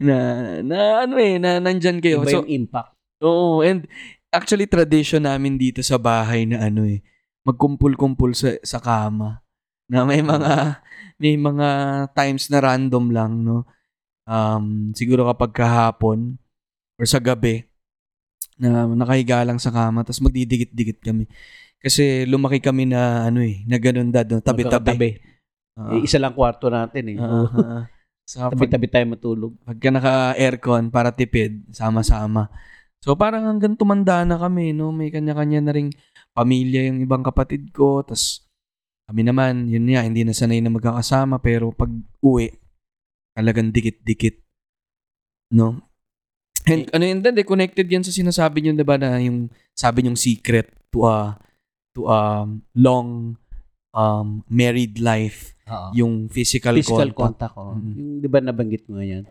[0.00, 0.16] na,
[0.64, 2.24] na ano eh, na nandyan kayo.
[2.24, 2.96] Iba So, yung impact.
[3.20, 3.84] Oo, and
[4.32, 7.04] actually tradition namin dito sa bahay na ano eh,
[7.44, 9.44] magkumpul-kumpul sa, sa kama.
[9.92, 10.80] Na may mga
[11.20, 11.68] may mga
[12.16, 13.68] times na random lang, no.
[14.26, 16.40] Um, siguro kapag kahapon
[16.98, 17.62] or sa gabi
[18.58, 21.28] na nakahiga lang sa kama tapos magdidikit-dikit kami.
[21.80, 24.40] Kasi lumaki kami na ano eh, na ganun dad, no?
[24.42, 24.72] tabi-tabi.
[24.96, 25.10] Magkakatabi.
[25.76, 27.18] Ah, Eh, isa lang kwarto natin eh.
[27.20, 27.82] ah, ah.
[28.26, 29.54] So, Tabi-tabi tayo matulog.
[29.62, 32.50] pagka naka-aircon para tipid, sama-sama.
[32.98, 34.90] So parang hanggang tumanda na kami, no?
[34.90, 35.94] May kanya-kanya na ring
[36.34, 38.02] pamilya yung ibang kapatid ko.
[38.02, 38.42] Tapos
[39.06, 41.38] kami naman, yun nga, hindi na sanay na magkakasama.
[41.38, 41.86] Pero pag
[42.18, 42.50] uwi,
[43.30, 44.42] talagang dikit-dikit.
[45.54, 45.86] No?
[46.66, 50.74] And ano yun, eh, connected yan sa sinasabi niyo, diba, na yung sabi niyong secret
[50.90, 51.38] to a
[51.96, 52.44] to a
[52.76, 53.40] long
[53.96, 55.88] um, married life, Oo.
[55.96, 57.56] yung physical, Physical contact.
[57.56, 57.56] contact.
[57.56, 57.72] oh.
[57.80, 57.92] Mm.
[57.96, 59.24] Yung, di ba nabanggit mo yan?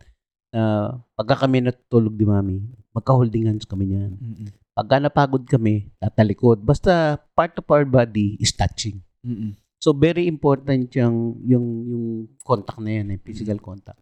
[0.50, 4.18] Na pagka kami natutulog di mami, magka-holding hands kami niyan.
[4.18, 4.50] Mm-mm.
[4.76, 6.66] Pagka napagod kami, tatalikod.
[6.66, 9.00] Basta part of our body is touching.
[9.22, 9.54] Mm-mm.
[9.80, 12.06] So very important yung yung yung
[12.42, 14.02] contact na yan, eh, physical contact.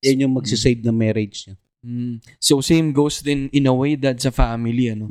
[0.00, 1.54] Yan yung magsisave ng marriage niya.
[1.78, 2.18] Mm.
[2.42, 5.06] So same goes din in a way that sa family ano.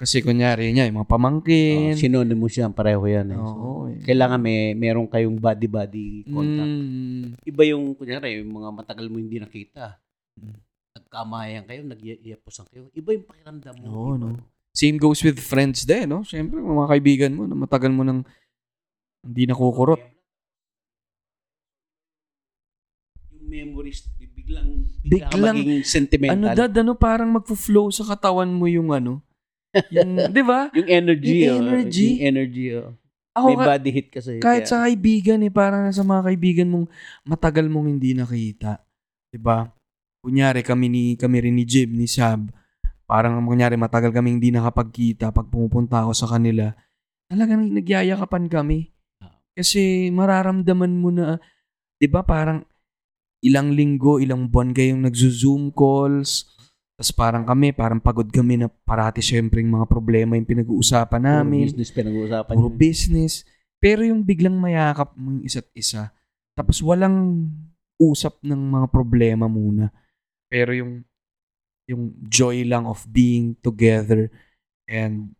[0.00, 1.92] Kasi kunyari niya yung mga pamangkin.
[1.92, 3.36] synonymous yan, pareho yan.
[3.36, 3.38] Eh.
[3.38, 3.52] Oo,
[3.86, 4.00] So, eh.
[4.02, 6.72] kailangan may meron kayong body-body contact.
[6.72, 7.24] Mm.
[7.44, 10.00] Iba yung, kunyari, yung mga matagal mo hindi nakita.
[10.40, 10.56] Mm.
[10.96, 12.88] Nagkamayan kayo, nag-iaposan kayo.
[12.96, 13.86] Iba yung pakiramdam mo.
[13.92, 14.26] Oo, iba.
[14.32, 14.40] no?
[14.72, 16.24] Same goes with friends din, no?
[16.24, 18.24] Siyempre, mga kaibigan mo na matagal mo nang
[19.20, 20.00] hindi nakukurot.
[20.00, 20.15] Yung
[23.56, 26.36] memories, biglang, bigla ka Biglang- maging sentimental.
[26.36, 29.24] Ano dad, ano parang magfo-flow sa katawan mo yung ano?
[29.92, 30.68] Yung, 'di ba?
[30.72, 31.44] Yung energy.
[31.44, 31.62] Yung oh.
[31.68, 32.08] energy.
[32.16, 32.64] Yung energy.
[32.76, 32.92] oh.
[33.36, 34.30] Ako May ka- body hit kasi.
[34.40, 36.86] kahit Kaya- sa kaibigan eh, parang sa mga kaibigan mong
[37.24, 38.80] matagal mong hindi nakita.
[39.28, 39.68] 'Di ba?
[40.24, 42.48] Kunyari kami ni kami rin ni Jib, ni Sab.
[43.06, 46.72] Parang kunyari matagal kami hindi nakapagkita pag pumupunta ako sa kanila.
[47.30, 48.90] Talagang nagyayakapan kami.
[49.52, 51.36] Kasi mararamdaman mo na
[52.00, 52.64] 'di ba parang
[53.44, 56.48] ilang linggo, ilang buwan kayong nagzo-zoom calls.
[56.96, 61.28] Tapos parang kami, parang pagod kami na parati syempre yung mga problema yung pinag-uusapan Puro
[61.28, 62.54] namin business pinag-uusapan.
[62.56, 62.76] puro yun.
[62.80, 63.32] business.
[63.76, 66.08] Pero yung biglang mayakap mo yung isa't isa.
[66.56, 67.48] Tapos walang
[68.00, 69.92] usap ng mga problema muna.
[70.48, 71.04] Pero yung
[71.86, 74.32] yung joy lang of being together
[74.88, 75.36] and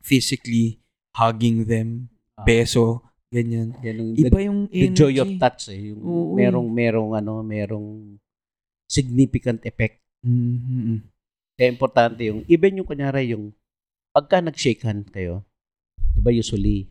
[0.00, 0.80] physically
[1.16, 2.08] hugging them.
[2.34, 2.42] Ah.
[2.42, 3.02] beso,
[3.34, 3.74] ganyan.
[3.80, 4.94] Yan ang Iba yung the, the energy.
[4.94, 5.90] joy of touch eh.
[5.90, 8.14] Yung Oo, merong merong ano, merong
[8.86, 9.98] significant effect.
[10.22, 11.02] Mhm.
[11.54, 13.50] Kaya importante yung even yung kunyari yung
[14.10, 15.42] pagka nag-shake hand kayo,
[16.14, 16.86] 'di ba usually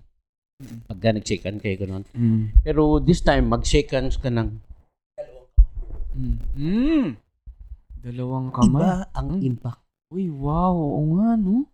[0.86, 2.04] pagka nag-shake hand kayo ganun.
[2.12, 2.60] Mm.
[2.62, 4.60] Pero this time mag-shake hands ka ng
[6.14, 6.38] Mm.
[6.54, 7.08] Mm.
[8.00, 8.70] Dalawang kamay.
[8.70, 9.42] iba ang Hmm.
[9.42, 9.82] impact.
[10.14, 10.70] Uy, wow.
[10.72, 11.66] Oo nga, no?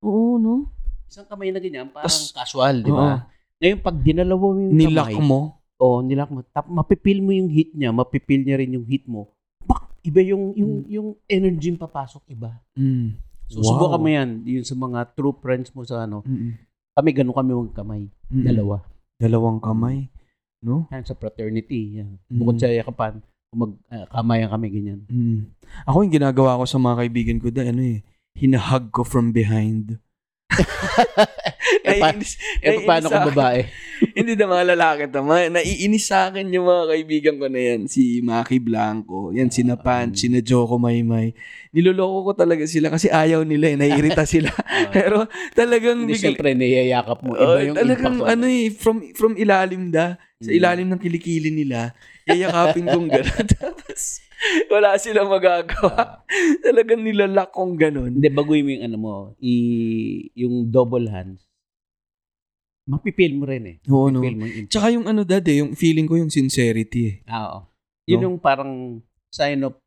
[0.00, 0.72] Oo, no?
[1.04, 3.20] Isang kamay na ganyan, parang Tas- casual, di Oo.
[3.62, 5.40] Ngayon, pag dinalawa mo yung Nilak kamay, mo.
[5.78, 9.30] oh, nilak mo, tap, mapipil mo yung heat niya, mapipil niya rin yung heat mo.
[9.62, 12.58] Bak, iba yung, yung, yung energy yung papasok, iba.
[12.74, 13.14] Mm.
[13.46, 13.68] So, Wow.
[13.70, 16.58] subukan mo yan, yun sa mga true friends mo sa ano, Mm-mm.
[16.90, 18.42] kami ganun kami magkamay, Mm-mm.
[18.42, 18.82] dalawa.
[19.14, 20.10] Dalawang kamay.
[20.58, 20.90] No?
[20.90, 22.18] Yan sa fraternity, yan.
[22.26, 22.38] Mm.
[22.42, 23.22] Bukod sa yakapan,
[23.54, 25.00] mag, ah, kamayan kami, ganyan.
[25.06, 25.46] Mm.
[25.86, 28.02] Ako yung ginagawa ko sa mga kaibigan ko da, ano eh,
[28.34, 30.02] hinahug ko from behind.
[31.80, 33.60] Eh, pa- Naiinis- Eh, paano kung babae?
[34.18, 35.20] Hindi na mga lalaki to.
[35.20, 37.80] Ma- naiinis sa akin yung mga kaibigan ko na yan.
[37.86, 39.30] Si Maki Blanco.
[39.30, 41.32] Yan, si Napan, Um, si na Joko Maymay.
[41.70, 43.76] Niloloko ko talaga sila kasi ayaw nila eh.
[43.76, 44.50] Naiirita sila.
[44.92, 47.32] Pero talagang Hindi, bigla- siyempre, niyayakap mo.
[47.32, 48.32] Iba Oh, yung talagang impact.
[48.32, 50.18] ano eh, from, from ilalim da.
[50.36, 50.58] Sa Mm.
[50.58, 51.94] ilalim ng kilikili nila.
[52.24, 53.46] Yayakapin kong gano'n.
[53.54, 54.18] Tapos,
[54.68, 56.26] wala silang magagawa.
[56.60, 58.10] talagang nilalak kong gano'n.
[58.12, 59.54] Hindi, baguhin mo yung ano mo, i,
[60.34, 61.46] yung double hands.
[62.92, 63.76] Mapipil mo rin eh.
[63.88, 64.20] Oo, no.
[64.20, 64.68] Mapipil mo yung.
[64.68, 67.16] Tsaka yung ano dad eh, yung feeling ko yung sincerity eh.
[67.24, 67.60] Ah, oo.
[68.04, 68.24] Yun No?
[68.28, 69.00] yung parang
[69.30, 69.78] sign of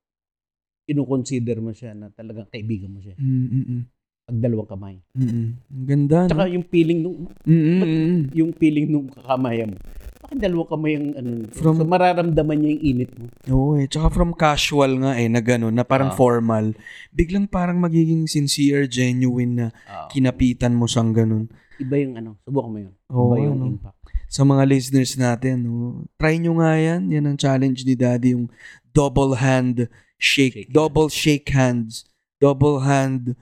[0.85, 3.17] ino-consider mo siya na talagang kaibigan mo siya.
[3.17, 3.89] Mm-mm.
[4.25, 4.95] Pag dalawang kamay.
[5.13, 5.47] Mm-mm.
[5.65, 6.29] Ang ganda, no?
[6.29, 8.33] Tsaka yung feeling nung Mm-mm.
[8.33, 9.79] yung feeling nung kakamayan mo.
[10.21, 11.53] Bakit dalawang kamay ang ano nito?
[11.53, 13.25] From- so mararamdaman niya yung init mo.
[13.47, 13.85] Oo eh.
[13.85, 16.17] Tsaka from casual nga eh, na gano'n, na parang Ah.
[16.17, 16.73] formal.
[17.11, 21.45] Biglang parang magiging sincere, genuine na Ah, kinapitan mo siyang gano'n.
[21.77, 22.93] Iba yung ano, subukan mo yun.
[23.09, 23.65] Oo, iba yung ano.
[23.73, 23.97] impact.
[24.25, 26.03] Sa mga listeners natin, no?
[26.17, 27.07] try nyo nga yan.
[27.09, 28.49] Yan ang challenge ni Daddy, yung
[28.91, 30.65] double hand shake.
[30.65, 32.07] Shake double shake hands.
[32.39, 33.35] Double hand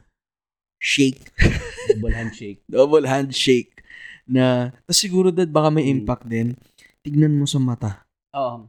[0.77, 1.31] shake.
[1.89, 2.59] Double handshake.
[2.71, 3.71] double hand shake.
[4.23, 5.93] Na, tas siguro dad baka may Mm.
[5.99, 6.55] impact din.
[7.03, 8.07] Tignan mo sa mata.
[8.31, 8.67] Oo.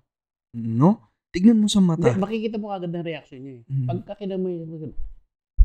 [0.54, 0.98] No?
[1.30, 2.14] Tignan mo sa Hindi, mata.
[2.14, 3.62] makikita mo kagad ng reaction niya eh.
[3.66, 3.86] Mm.
[3.86, 4.94] Pagka kinamo yun,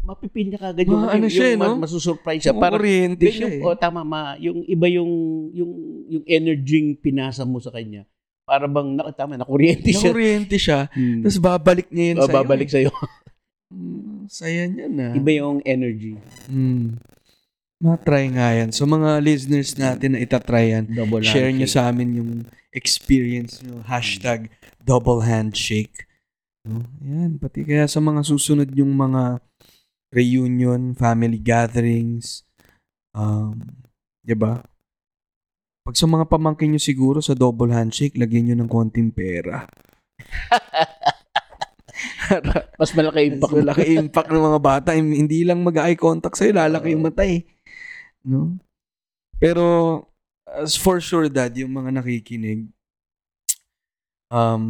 [0.09, 1.69] mapipil niya kagad yung, Ma- ano yung, siya eh, yung no?
[1.77, 2.53] ma- masusurprise siya.
[2.57, 3.67] Oriente Then siya yung, eh.
[3.69, 5.11] oh, tama, ma, yung iba yung,
[5.53, 5.71] yung,
[6.09, 8.09] yung energy yung pinasa mo sa kanya.
[8.43, 10.09] Para bang, na, tama, nakuryente siya.
[10.09, 10.79] Nakoriente siya.
[10.89, 11.21] Hmm.
[11.21, 12.35] Tapos babalik niya yun Oh, sa'yo.
[12.41, 12.73] babalik eh.
[12.73, 12.91] sa'yo.
[13.69, 15.13] Mm, saya niya na.
[15.13, 16.17] Iba yung energy.
[16.49, 16.97] Mm.
[17.79, 18.73] Ma-try nga yan.
[18.73, 21.69] So mga listeners natin na itatry yan, Double share handshake.
[21.69, 22.31] sa amin yung
[22.73, 23.85] experience nyo.
[23.85, 24.49] Hashtag
[24.81, 26.09] double handshake.
[26.65, 26.81] No?
[27.05, 27.37] Yan.
[27.37, 29.37] Pati kaya sa mga susunod yung mga
[30.09, 32.43] reunion, family gatherings,
[33.13, 33.61] um,
[34.25, 34.61] di ba?
[35.85, 39.65] Pag sa mga pamangkin nyo siguro sa double handshake, lagyan nyo ng konting pera.
[42.79, 43.51] Mas malaki impact.
[43.53, 44.89] Mas malaki impact ng mga bata.
[44.93, 47.41] Hindi lang mag-eye contact sa'yo, lalaki yung mata eh.
[48.21, 48.59] No?
[49.41, 49.63] Pero,
[50.45, 52.69] as for sure, Dad, yung mga nakikinig,
[54.29, 54.65] um,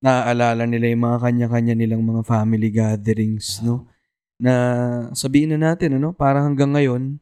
[0.00, 3.88] naaalala nila yung mga kanya-kanya nilang mga family gatherings, no?
[4.40, 4.54] Na
[5.12, 7.20] sabihin na natin, ano, parang hanggang ngayon,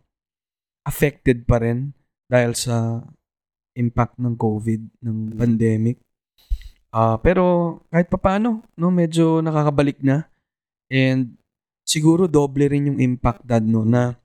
[0.86, 1.92] affected pa rin
[2.30, 3.02] dahil sa
[3.74, 5.98] impact ng COVID, ng pandemic.
[6.88, 10.24] Ah, pero kahit papaano, no, medyo nakakabalik na.
[10.88, 11.36] And
[11.84, 14.16] siguro doble rin yung impact dad no na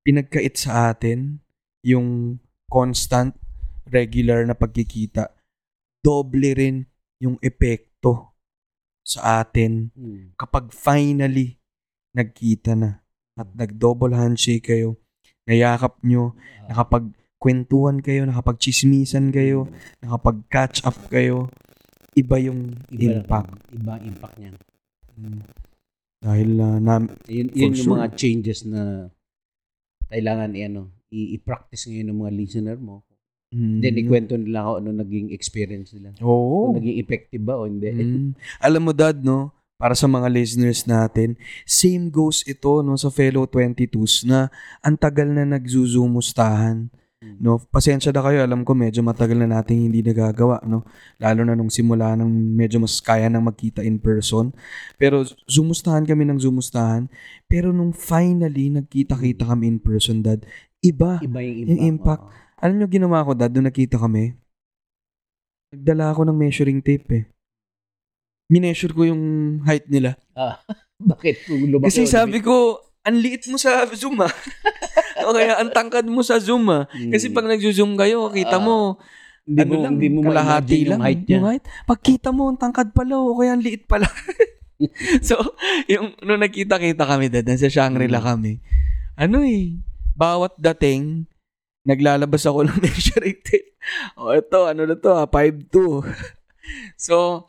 [0.00, 1.40] pinagkait sa atin
[1.84, 3.36] yung constant
[3.88, 5.32] regular na pagkikita.
[6.00, 6.89] Doble rin
[7.20, 8.32] yung epekto
[9.04, 10.32] sa atin Hmm.
[10.34, 11.60] kapag finally
[12.16, 13.04] nagkita na
[13.38, 14.98] at nag-double handshake kayo,
[15.48, 16.36] nayakap nyo,
[16.68, 19.70] nakapagkwentuhan kayo, nakapagchismisan kayo,
[20.04, 21.48] nakapag-catch up kayo,
[22.18, 23.52] iba yung Iba, impact.
[23.72, 24.50] Iba ang impact niya.
[25.16, 25.40] Mm.
[26.20, 26.94] Dahil ah, na,
[27.32, 27.92] Yun, yun yung sure.
[27.96, 29.08] mga changes na
[30.12, 33.06] kailangan i-ano, i-practice ngayon ng mga listener mo.
[33.54, 36.14] Mm, Then, ikwento nila ako ano naging experience nila.
[36.22, 36.72] Oo.
[36.72, 37.90] Kung naging effective ba o hindi.
[37.90, 38.32] Mm.
[38.62, 39.54] Alam mo dad, no?
[39.80, 44.52] Para sa mga listeners natin, same goes ito no sa fellow 22s na
[44.84, 46.92] ang tagal na nagzuzumustahan.
[47.20, 47.36] Mm.
[47.36, 50.88] No, pasensya na kayo, alam ko medyo matagal na nating hindi nagagawa, no.
[51.20, 54.56] Lalo na nung simula nang medyo mas kaya nang magkita in person.
[54.96, 57.12] Pero zumustahan kami ng zumustahan.
[57.44, 60.48] Pero nung finally nagkita-kita kami in person, dad,
[60.80, 61.20] iba.
[61.20, 61.68] Iba yung impact.
[61.68, 62.24] Yung impact.
[62.24, 62.48] oo.
[62.60, 64.36] Alam nyo ginawa ko, dad, doon nakita kami?
[65.72, 67.24] Nagdala ako ng measuring tape eh.
[68.50, 69.22] Mineasure ko yung
[69.64, 70.18] height nila.
[71.00, 71.48] Bakit?
[71.48, 74.28] Kung lumaki Kasi o sabi ko, ang liit mo sa Zoom ah.
[75.24, 76.84] o kaya ang tangkad mo sa Zoom ah.
[76.90, 78.62] Kasi pag nag-zoom kayo, kita Ah.
[78.62, 79.00] mo,
[79.48, 81.00] hindi ano mo, lang, hindi mo kalahati lang.
[81.00, 81.36] yung height niya.
[81.40, 81.64] Yung height.
[81.88, 84.04] Pagkita mo, ang tangkad pala o kaya ang liit pala.
[85.26, 85.40] so,
[85.88, 88.26] yung nung nagkita-kita kami dad, nasa Shangri-La Mm.
[88.26, 88.52] kami.
[89.16, 89.80] Ano eh,
[90.12, 91.24] bawat dating,
[91.84, 93.76] naglalabas ako ng measuring tape.
[94.16, 96.04] O ito, ano na to, ah, 5'2".
[97.06, 97.46] so,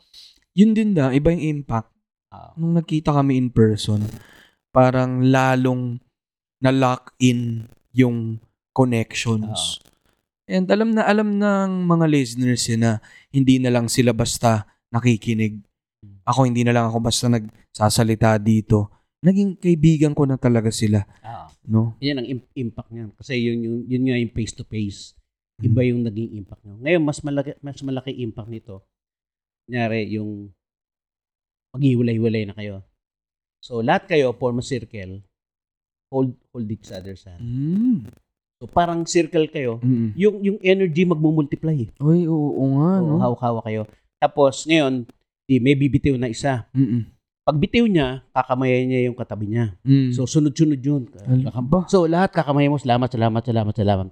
[0.56, 1.92] yun din na, iba yung impact.
[2.32, 2.56] Ah.
[2.56, 4.04] Nung nagkita kami in person,
[4.72, 6.00] parang lalong
[6.64, 8.40] na-lock in yung
[8.72, 9.82] connections.
[10.48, 12.92] And alam na alam ng mga listeners yun na
[13.30, 15.60] hindi na lang sila basta nakikinig.
[16.26, 19.01] Ako hindi na lang ako basta nagsasalita dito.
[19.22, 21.46] Naging kaibigan ko na talaga sila, Ah.
[21.62, 21.94] no?
[21.98, 23.14] Yan ang im- impact niyan.
[23.14, 25.14] Kasi yun, yun, yun nga yung face-to-face.
[25.56, 25.64] Mm.
[25.64, 26.74] Iba yung naging impact niyo.
[26.76, 28.82] Ngayon, mas malaki, mas malaki impact nito.
[29.62, 30.50] Kunyari, yung
[31.72, 32.82] maghiwalay-walay na kayo.
[33.62, 35.22] So, lahat kayo, form a circle,
[36.10, 37.38] hold, hold each other's hand.
[37.38, 38.10] Mm.
[38.58, 39.78] So, parang circle kayo.
[39.80, 40.14] Mm.
[40.14, 41.76] Yung, yung energy magmumultiply.
[41.84, 41.90] eh.
[41.98, 43.18] Uy, oo, oo nga, So, no?
[43.20, 43.82] hawak-hawak kayo.
[44.18, 45.06] Tapos, ngayon,
[45.46, 46.66] di, may bibitiw na isa.
[46.72, 47.06] Mm-mm.
[47.42, 49.74] Pag bitiw niya, kakamayan niya yung katabi niya.
[49.82, 50.14] Mm.
[50.14, 51.10] So, sunod-sunod yun.
[51.26, 51.82] Ano ba?
[51.90, 54.06] So, lahat kakamayan mo, salamat, salamat, salamat, salamat.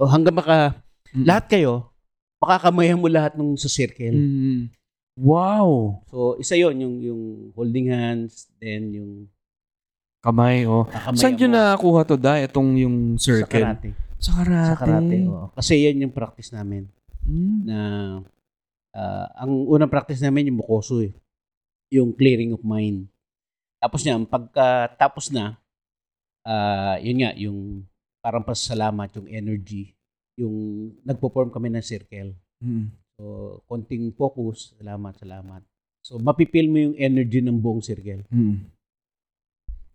[0.00, 0.80] So, hanggang maka,
[1.12, 1.24] Mm.
[1.28, 1.92] lahat kayo,
[2.40, 4.16] makakamayan mo lahat nung sa circle.
[4.16, 4.72] Mm.
[5.20, 6.00] Wow!
[6.08, 9.12] So, isa yon yung, yung holding hands, then yung
[10.24, 10.88] Kamay, oh.
[10.88, 12.40] kakamayan Saan yun mo nakuha to da?
[12.40, 13.68] Itong yung sa circle?
[13.68, 13.90] karate.
[14.16, 14.70] Sa karate.
[14.72, 15.46] Sa karate, oo.
[15.52, 16.88] Kasi yan yung practice namin.
[17.28, 17.58] Mm.
[17.68, 17.78] Na,
[18.96, 21.12] ah, ang unang practice namin yung mukoso eh.
[21.92, 23.04] Yung clearing of mind.
[23.76, 25.60] Tapos niyan, pagka tapos na,
[26.48, 27.84] ah, yun nga, yung
[28.22, 29.92] parang pasalamat, yung energy,
[30.38, 32.32] yung nagpo-form kami ng circle.
[32.62, 32.88] Mm.
[33.18, 35.62] So, konting focus, salamat, salamat.
[36.00, 38.24] So, mapipil mo yung energy ng buong circle.
[38.30, 38.66] Mm.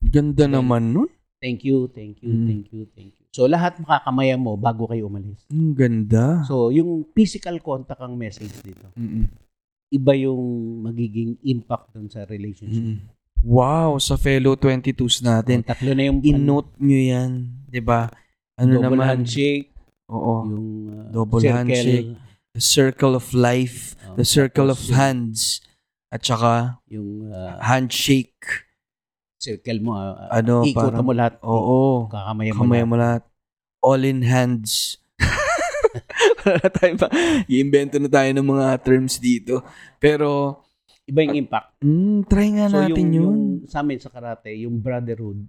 [0.04, 0.54] Ganda Sige.
[0.54, 1.10] naman nun.
[1.38, 2.48] Thank you, thank you, Mm.
[2.50, 3.26] thank you, thank you.
[3.32, 5.46] So, lahat makakamayan mo bago kayo umalis.
[5.54, 6.44] Ang ganda.
[6.44, 8.90] So, yung physical contact ang message dito.
[8.98, 9.47] Mm-mm.
[9.88, 10.42] Iba yung
[10.84, 12.84] magiging impact dun sa relationship.
[12.84, 13.00] Mm.
[13.40, 15.62] Wow, sa fellow 22s natin.
[15.62, 17.32] So, tatlo na yung In-note nyo yan.
[17.70, 18.10] 'di ba?
[18.58, 19.06] Ano double naman?
[19.22, 19.70] handshake,
[20.10, 20.34] Oo.
[20.44, 22.10] yung uh, Double circle, handshake.
[22.52, 23.94] The circle of life.
[24.04, 25.62] oh, The circle of hands.
[26.10, 28.66] At saka, Yung uh, handshake.
[29.38, 31.34] circle mo, uh, Ano, ikutan parang- mo lahat.
[31.46, 32.10] Oo.
[32.10, 33.22] Kakamayan mo Kamay mo lahat.
[33.80, 34.98] All in hands.
[36.44, 37.08] Wala tayo pa.
[37.46, 39.62] I-invento na tayo ng mga terms dito.
[39.98, 40.60] Pero,
[41.08, 41.80] Iba yung impact.
[41.80, 43.24] mm, try nga So, natin yung, yun.
[43.24, 45.48] yung sa amin sa karate, yung brotherhood,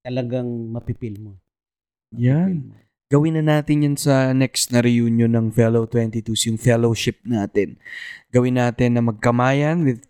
[0.00, 1.32] talagang mapipil mo.
[2.14, 2.62] Yan.
[2.62, 2.86] Mapipil mo.
[3.08, 7.80] Gawin na natin yan sa next na reunion ng fellow 22s, yung fellowship natin.
[8.28, 10.04] Gawin natin na magkamayan with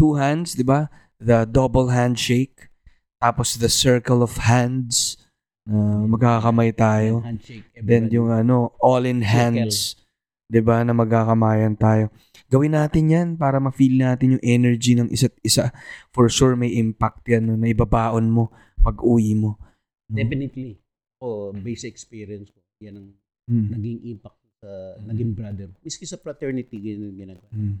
[0.00, 0.88] two hands, di ba?
[1.20, 2.72] The double handshake.
[3.20, 5.20] Tapos the circle of hands.
[5.68, 7.20] Na magkakamay tayo.
[7.20, 7.68] Handshake.
[7.76, 10.00] Then yung ano, all in hands.
[10.48, 12.08] 'Di ba na magkakamayan tayo.
[12.48, 15.68] Gawin natin 'yan para ma-feel natin yung energy ng isa't isa.
[16.16, 18.48] For sure may impact 'yan no, na ibabaon mo
[18.80, 19.60] pag uwi mo.
[20.08, 20.16] No?
[20.16, 20.80] Definitely.
[21.20, 22.64] O, basic experience ko.
[22.80, 23.08] Yan ang
[23.48, 23.68] Mm.
[23.72, 24.70] naging impact sa
[25.08, 25.68] naging brother.
[25.80, 27.48] Miski sa fraternity, ganyan yung ginagawa.
[27.48, 27.76] Mm.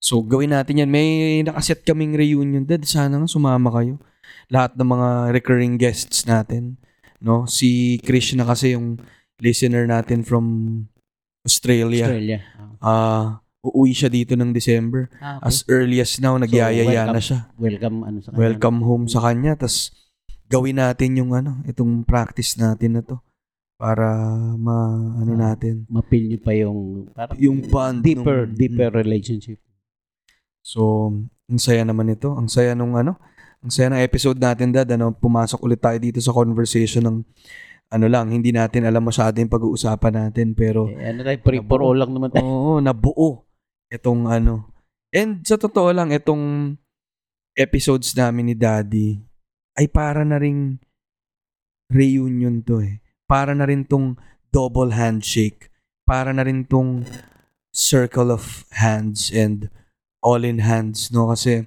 [0.00, 0.90] So, gawin natin yan.
[0.90, 2.84] May nakaset kaming reunion, Dad.
[2.88, 4.00] Sana nga sumama kayo.
[4.48, 6.80] Lahat ng mga recurring guests natin.
[7.18, 7.44] No?
[7.46, 9.00] Si Krishna kasi yung
[9.38, 10.44] listener natin from
[11.42, 12.08] Australia.
[12.08, 12.38] Australia.
[12.78, 15.10] Ah, uuwi siya dito ng December.
[15.18, 15.46] Ah, okay.
[15.46, 17.14] As early as now, nagyayaya welcome.
[17.14, 17.38] na siya.
[17.56, 18.40] welcome ano sa kanya.
[18.40, 19.52] Welcome home sa kanya.
[19.54, 19.78] Tapos,
[20.46, 23.18] gawin natin yung ano, itong practice natin na to.
[23.76, 24.08] Para
[24.56, 24.88] ma,
[25.20, 25.52] ano Ah.
[25.52, 25.84] natin.
[25.86, 28.00] Mapil niyo pa yung parang Yung bond.
[28.00, 29.60] deeper, nung- deeper relationship.
[30.64, 31.12] So,
[31.46, 32.32] ang saya naman ito.
[32.32, 33.20] Ang saya nung ano,
[33.62, 34.88] ang saya ng episode natin, Dad.
[34.92, 37.18] Ano, pumasok ulit tayo dito sa conversation ng
[37.86, 40.58] ano lang, hindi natin alam masyado yung pag-uusapan natin.
[40.58, 42.42] Pero, Eh, ano tayo, free for all lang naman tayo.
[42.42, 43.46] oo, nabuo
[43.90, 44.74] itong ano.
[45.14, 46.74] And sa totoo lang, itong
[47.54, 49.16] episodes namin ni Daddy
[49.78, 50.82] ay para na ring
[51.88, 52.98] reunion to eh.
[53.26, 54.18] Para na rin tong
[54.50, 55.70] double handshake.
[56.02, 57.06] Para na rin tong
[57.70, 59.70] circle of hands and
[60.22, 61.30] all in hands, no?
[61.30, 61.66] Kasi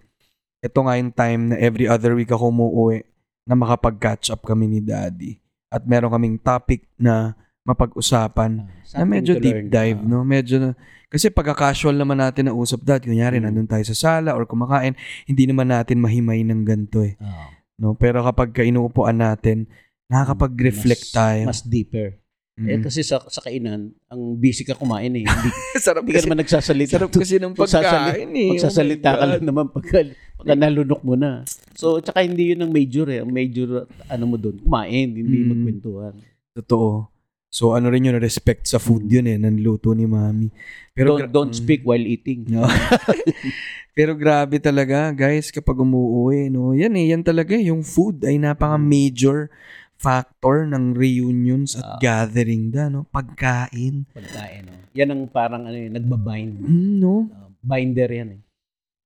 [0.59, 3.03] ito nga yung time na every other week ako umuwi
[3.43, 5.39] na makapag-catch up kami ni Daddy.
[5.67, 7.33] At meron kaming topic na
[7.63, 9.69] mapag-usapan na Something medyo deep learn.
[9.69, 10.07] dive, Ah.
[10.07, 10.17] no?
[10.21, 10.69] Medyo na,
[11.07, 13.45] kasi pagka casual naman natin na usap dad, kunyari Mm.
[13.45, 17.53] nandun tayo sa sala or kumakain, hindi naman natin mahimay ng ganito eh, Ah.
[17.77, 17.93] no?
[17.93, 19.69] Pero kapag ka inuupuan natin,
[20.09, 21.43] nakakapag-reflect Mas- tayo.
[21.45, 22.17] Mas deeper.
[22.59, 22.83] Eh, Mm.
[22.83, 25.23] kasi sa, sa kainan, ang busy ka kumain eh.
[25.23, 25.49] Hindi,
[25.79, 26.91] sarap hindi ka kasi, naman nagsasalita.
[26.91, 28.49] sarap kasi ng pagkain eh.
[28.51, 29.97] Magsasalita Oh ka lang naman pagka,
[30.39, 31.43] pagka nalunok mo na.
[31.75, 33.19] So, tsaka hindi yun ang major eh.
[33.19, 35.47] Ang major, ano mo doon, kumain, hindi Mm.
[35.49, 36.15] magkwentuhan.
[36.55, 37.11] Totoo.
[37.49, 40.53] So ano rin yun, respect sa food yun eh, nanluto ni mami.
[40.93, 41.57] Pero don't, gra- don't Mm.
[41.57, 42.45] speak while eating.
[42.45, 42.61] No.
[43.97, 46.71] Pero grabe talaga, guys, kapag umuwi, no.
[46.71, 49.49] Yan eh, yan talaga eh, yung food ay napaka major
[49.97, 51.99] factor ng reunions at Ah.
[51.99, 53.09] gathering da, no.
[53.09, 54.05] Pagkain.
[54.07, 54.63] Pagkain.
[54.63, 54.73] No?
[54.93, 56.53] Yan ang parang ano yun, nagbabind.
[56.55, 57.27] Mm, no.
[57.27, 58.41] Uh, binder yan eh.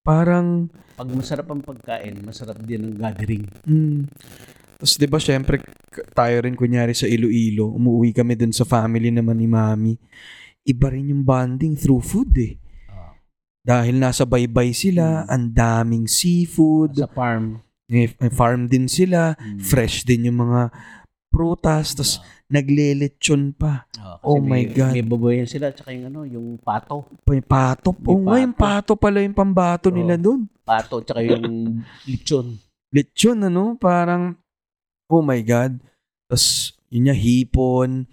[0.03, 0.67] Parang
[0.99, 3.47] Pag masarap ang pagkain, masarap din ang gathering.
[3.63, 4.11] Mm.
[4.75, 5.63] Tapos 'di ba syempre
[6.11, 9.95] tayo rin kunyari sa Iloilo, umuwi kami dun sa family naman ni Mami.
[10.67, 12.59] Iba rin yung bonding through food eh.
[12.91, 13.15] Ah.
[13.63, 15.31] Dahil nasa baybay sila, Mm.
[15.31, 17.63] ang daming seafood, Sa farm.
[17.87, 19.59] eh, farm din sila, Mm.
[19.63, 20.67] fresh din yung mga
[21.33, 23.89] prutas, tapos naglelechon pa.
[23.89, 24.93] Kasi Oh my may, God.
[24.93, 27.09] May baboyan sila, tsaka yung ano, yung pato.
[27.25, 27.97] May pato.
[27.97, 29.97] May Oo nga, yung pato pala yung pambato Oo.
[29.97, 30.45] nila dun.
[30.61, 32.61] Pato, tsaka yung lechon.
[32.93, 33.73] Lechon, ano?
[33.75, 34.37] Parang,
[35.09, 35.81] oh my God.
[36.29, 38.05] Tapos, yun niya, hipon.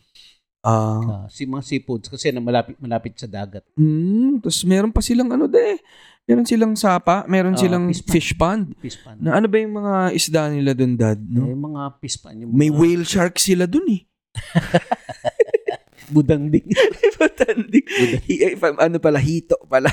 [0.60, 3.64] Ah, Ah, si mga seafoods kasi na malapit malapit sa dagat.
[3.80, 5.80] Mm, tapos meron pa silang ano de.
[6.30, 8.70] Meron silang sapa, meron Ah, silang fish fish, pond.
[8.70, 8.80] pond.
[8.80, 9.18] Fish pan.
[9.18, 11.18] Na ano ba yung mga isda nila doon, dad?
[11.20, 11.44] No?
[11.44, 12.34] May mga fish pan.
[12.36, 14.02] Yung May mga whale shark sila doon eh.
[16.08, 16.66] budang din.
[17.14, 17.86] Butanding.
[18.56, 19.90] Pa- ano pala, hito pala.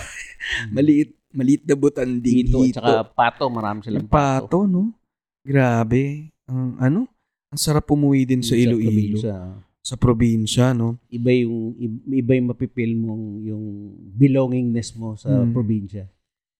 [0.71, 2.35] maliit, maliit na butanding.
[2.43, 2.73] Dito, Hito.
[2.75, 3.45] tsaka pato.
[3.47, 4.93] Marami silang Yung pato, no?
[5.41, 6.33] Grabe.
[6.45, 6.99] Ang ano?
[7.47, 8.81] Ang sarap umuwi din sa Iloilo.
[8.83, 9.35] probinsya.
[9.79, 10.99] Sa probinsya, no?
[11.07, 13.65] Iba yung, iba yung mapipil mong yung
[14.11, 15.53] belongingness mo sa Mm.
[15.53, 16.05] probinsya.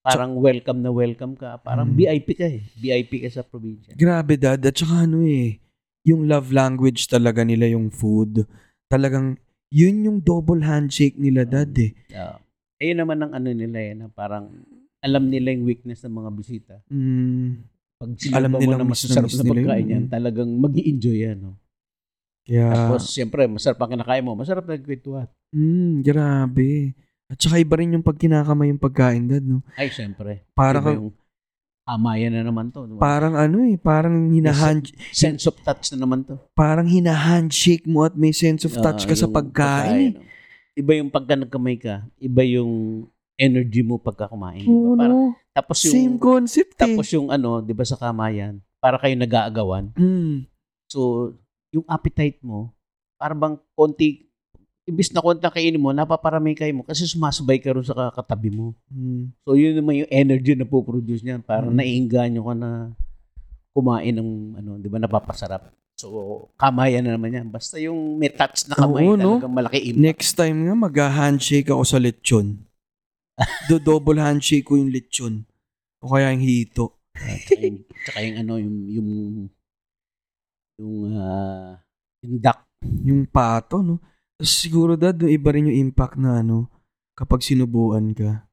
[0.08, 1.60] Parang welcome na welcome ka.
[1.60, 1.96] Parang Mm.
[1.96, 2.64] VIP ka eh.
[2.74, 3.92] VIP ka sa probinsya.
[3.94, 4.64] Grabe, dad.
[4.64, 5.60] At saka ano eh,
[6.02, 8.48] yung love language talaga nila yung food.
[8.88, 9.36] Talagang,
[9.68, 11.92] yun yung double handshake nila, dad eh.
[12.08, 12.40] Yeah.
[12.78, 14.48] Ayun naman ang ano nila eh, na parang
[14.98, 16.74] alam nila yung weakness ng mga bisita.
[16.88, 21.38] Mm, Pag Alam mo nilang na masasarap na nila pagkain yan, talagang mag enjoy yan.
[21.42, 21.58] No?
[22.46, 24.38] kaya, Tapos, siyempre, masarap ang kinakain mo.
[24.38, 25.28] Masarap na kwentuhan.
[25.52, 26.94] mm, grabe.
[27.28, 29.60] At saka iba rin yung pag kinakamay yung pagkain, dad, no?
[29.76, 30.48] Ay, siyempre.
[30.54, 31.10] Parang, Iba yung
[31.84, 32.84] amayan na naman to.
[32.86, 33.00] diba?
[33.00, 36.36] parang ano eh, parang hinahand, Sense of touch na naman to.
[36.54, 39.96] parang hinahandshake mo at may sense of touch Ah, ka sa yung pagkain.
[39.96, 40.12] eh.
[40.14, 40.24] no?
[40.74, 42.72] Iba yung pagka nagkamay ka, iba yung
[43.36, 44.62] energy mo pagka kumain.
[44.62, 44.72] di ba?
[44.74, 45.36] Oo, Parang- no?
[45.50, 46.82] tapos yung, Same concept eh.
[46.86, 49.92] tapos yung ano, di ba sa kamayan, para kayo nag-aagawan.
[49.96, 50.48] Mm,
[50.88, 51.36] So,
[51.70, 52.72] yung appetite mo,
[53.16, 54.27] para bang konti,
[54.88, 55.20] ibis na
[55.52, 58.72] kainin mo, napaparamay kayo mo kasi sumasabay ka rin sa katabi mo.
[58.88, 59.44] mm.
[59.44, 61.44] So, yun naman yung energy na po-produce niyan.
[61.44, 61.80] Parang Mm.
[61.84, 62.70] naiinganyo ka na
[63.76, 65.70] kumain ng, ano, di ba, napapasarap.
[66.00, 67.48] So, kamayan na naman yan.
[67.52, 69.38] Basta yung may touch na kamay, Oo, no?
[69.38, 70.02] talagang malaki impact.
[70.02, 72.64] Next time nga, mag-handshake ako sa lechon.
[73.70, 75.44] Do double handshake ko yung lechon.
[76.00, 76.96] O kaya yung hito.
[77.18, 79.10] Ah, tsaka, yung, tsaka yung ano, yung, yung,
[80.80, 81.82] yung, ah,
[82.24, 82.60] yung duck.
[83.04, 83.98] Yung pato, no?
[84.38, 86.70] Siguro, dad, iba rin yung impact na, ano,
[87.18, 88.46] kapag sinubuan ka.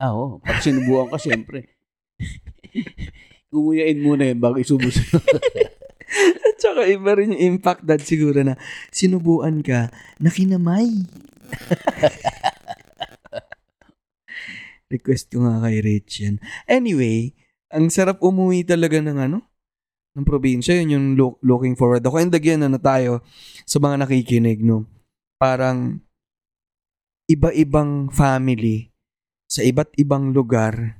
[0.00, 0.40] Ah, oo.
[0.40, 1.76] Pag sinubukan ka, syempre.
[3.52, 5.00] Gumuyain muna yun bago isubo sa
[6.48, 8.56] At saka iba rin yung impact, dad, siguro na
[8.88, 10.88] sinubuan ka na kinamay.
[14.92, 16.40] Request ko nga kay Rich yan.
[16.64, 17.36] Anyway,
[17.68, 19.47] ang sarap umuwi talaga ng ano,
[20.18, 20.74] ng probinsya.
[20.82, 22.18] Yun yung look- looking forward ako.
[22.18, 23.22] And again, ano tayo,
[23.62, 24.84] sa mga nakikinig, no?
[25.38, 26.02] Parang,
[27.30, 28.90] iba-ibang family,
[29.46, 30.98] sa iba't ibang lugar,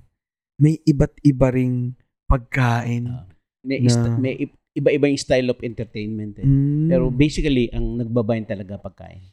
[0.60, 1.96] may iba't iba ring
[2.28, 3.08] pagkain.
[3.08, 3.26] Ah,
[3.64, 4.34] may, Na- ista- may
[4.76, 6.46] iba-iba yung style of entertainment eh.
[6.46, 6.86] Mm.
[6.86, 9.24] Pero basically, ang nagbabayan talaga pagkain.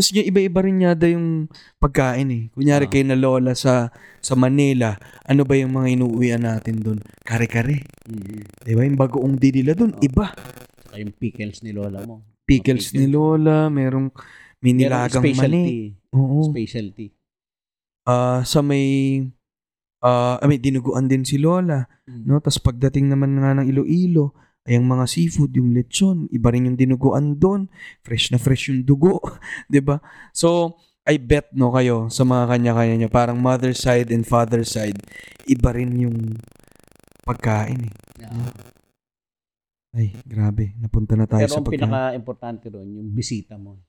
[0.00, 1.44] Tapos yung iba-iba rin yada yung
[1.76, 2.42] pagkain eh.
[2.56, 2.90] Kunyari Ah.
[2.90, 4.96] kay na lola sa sa Manila,
[5.28, 7.04] ano ba yung mga inuuwian natin doon?
[7.20, 7.84] Kare-kare.
[8.08, 8.64] Mm-hmm.
[8.64, 8.88] Di ba?
[8.88, 10.00] Yung bagoong di nila doon, Ah.
[10.00, 10.32] iba.
[10.88, 12.24] Saka yung pickles ni Lola mo.
[12.48, 14.08] Pickles ni lola, merong
[14.64, 15.12] may Merong mani.
[15.12, 15.76] specialty.
[16.16, 16.48] Oo.
[16.48, 17.06] Specialty.
[18.08, 19.20] Ah, sa may
[20.00, 21.84] ah, may dinuguan din si lola.
[22.08, 22.24] Mm.
[22.24, 22.40] No?
[22.40, 24.32] Tapos pagdating naman nga ng Iloilo,
[24.68, 27.72] ay ang mga seafood, yung lechon, iba rin yung dinuguan doon.
[28.04, 29.20] Fresh na fresh yung dugo.
[29.72, 30.04] 'di ba
[30.36, 30.76] So,
[31.08, 35.00] I bet no kayo sa mga kanya-kanya niya, parang mother side and father side,
[35.48, 36.36] iba rin yung
[37.24, 37.94] pagkain eh.
[38.20, 38.52] Yeah.
[39.90, 40.78] Ay, grabe.
[40.78, 41.82] Napunta na tayo Pero sa ang pagkain.
[41.82, 43.80] pinaka-importante doon, yung bisita mo.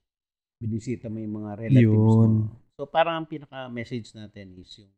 [0.57, 2.31] Binisita mo yung mga relatives Yun.
[2.41, 2.45] mo.
[2.79, 4.89] So parang ang pinaka-message natin is yung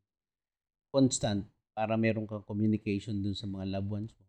[0.93, 1.43] constant
[1.75, 4.22] para meron kang communication dun sa mga loved ones mo.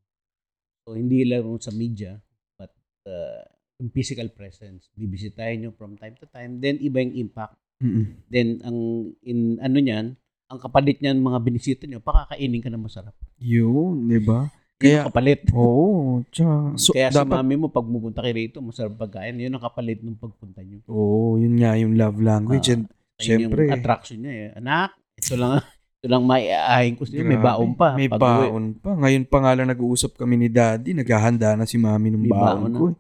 [0.85, 2.21] So hindi lang sa media,
[2.61, 2.71] but
[3.09, 3.45] uh,
[3.83, 4.89] yung physical presence.
[4.95, 6.63] Bibisitahin nyo from time to time.
[6.63, 7.59] Then, iba yung impact.
[7.83, 8.23] Mm-mm.
[8.31, 8.79] Then, ang,
[9.27, 10.15] in, ano niyan,
[10.47, 13.17] ang kapalit niyan mga binisita nyo, pakakainin ka na masarap.
[13.43, 14.47] Yun, di ba?
[14.79, 15.51] Kaya, kapalit.
[15.59, 19.43] Oo, tsaka, so, Kaya dapat, mami mo, pag pupunta kayo rito, masarap pagkain.
[19.43, 20.79] Yun ang kapalit ng pagpunta nyo.
[20.87, 22.71] oo, yun nga yung love language.
[22.71, 23.71] Ah, and, Ayun Siyempre.
[23.71, 24.49] yung attraction niya eh.
[24.59, 25.63] Anak, ito lang,
[26.05, 27.25] ito lang maiaahin ko sa'yo.
[27.25, 27.89] May grabe, baon pa.
[27.97, 28.29] May Pag uwi.
[28.29, 28.93] baon pa.
[28.93, 32.45] Ngayon pa nga lang nag-uusap kami ni daddy, naghahanda na si mami ng May baon,
[32.45, 32.77] baon na.
[32.77, 32.85] ko.
[32.93, 32.97] eh.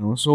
[0.00, 0.16] No?
[0.16, 0.32] So,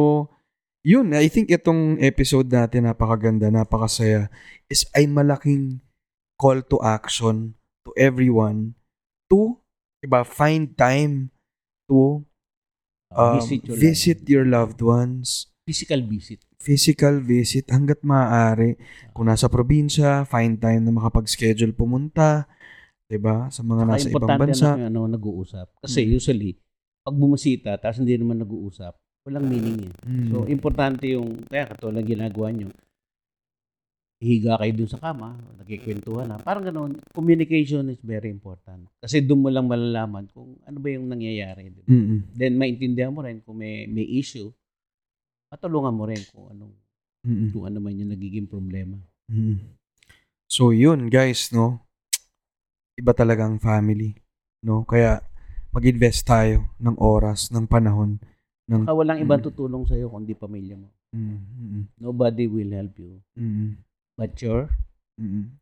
[0.86, 4.30] yun, I think itong episode natin, napakaganda, napakasaya,
[4.70, 5.82] is ay malaking
[6.38, 8.78] call to action to everyone
[9.34, 9.58] to,
[9.98, 11.34] diba, find time
[11.90, 12.22] to
[13.10, 15.57] um, visit your visit loved your loved ones, one.
[15.68, 16.40] Physical visit.
[16.58, 18.80] physical visit hanggat maaari.
[19.12, 22.48] Kung nasa probinsya, find time na makapag-schedule pumunta,
[23.08, 23.52] 'di ba?
[23.52, 24.70] Sa mga nasa ibang importante bansa.
[24.80, 25.68] na ano, nag-uusap.
[25.80, 26.10] Kasi Mm.
[26.16, 26.52] usually,
[27.04, 29.94] pag bumisita, tapos hindi naman nag-uusap, walang meaning eh.
[30.04, 30.28] Mm.
[30.28, 32.72] So, importante yung, kaya katulad ginagawa nyo,
[34.18, 36.42] higa kayo dun sa kama, nagkikwentuhan na.
[36.42, 38.90] Parang ganoon, communication is very important.
[38.98, 41.70] Kasi doon mo lang malalaman kung ano ba yung nangyayari.
[41.70, 41.88] di ba?
[41.88, 42.20] Mm-mm.
[42.34, 44.50] Then, maintindihan mo rin kung may, may issue,
[45.48, 46.74] matulungan mo rin kung anong,
[47.28, 47.50] Mm-mm.
[47.52, 48.96] kung ano man yung nagiging problema.
[49.28, 49.60] Mm.
[50.48, 51.84] So yun guys, no?
[52.96, 54.16] Iba talagang family,
[54.64, 54.88] no?
[54.88, 55.22] Kaya
[55.76, 58.18] mag-invest tayo ng oras, ng panahon,
[58.68, 59.48] ng Baka walang ibang Mm.
[59.52, 60.90] tutulong sa'yo kundi pamilya mo.
[61.16, 63.80] Mm, mm, Nobody will help you mm,
[64.20, 64.68] but your
[65.16, 65.56] mm.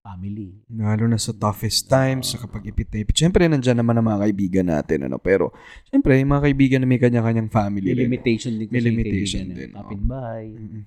[0.00, 0.56] Family.
[0.70, 3.14] Lalo na sa toughest times, sa kapag ipit na ipit.
[3.14, 5.18] Siyempre, nandyan naman ang mga kaibigan natin, ano?
[5.20, 5.52] Pero,
[5.86, 8.04] siyempre, yung mga kaibigan na may kanya-kanyang family May rin.
[8.08, 9.76] limitation din May limitation kaibigan, din, eh.
[9.76, 9.82] oo.
[9.84, 10.82] Kapitbahay, Mm-mm.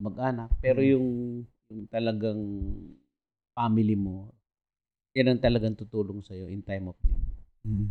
[0.00, 0.48] mag-anak.
[0.58, 1.06] Pero yung,
[1.68, 2.40] yung talagang
[3.52, 4.32] family mo,
[5.12, 7.20] yan ang talagang tutulong sa'yo in time of need.
[7.66, 7.88] Mm.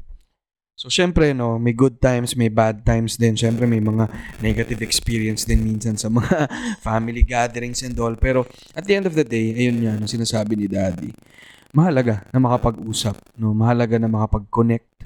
[0.80, 3.36] So, syempre, no, may good times, may bad times din.
[3.36, 4.08] Syempre, may mga
[4.40, 6.48] negative experience din minsan sa mga
[6.88, 8.16] family gatherings and all.
[8.16, 11.12] Pero, at the end of the day, ayun nga, ang sinasabi ni Daddy,
[11.76, 13.52] mahalaga na makapag-usap, no?
[13.52, 15.04] Mahalaga na makapag-connect.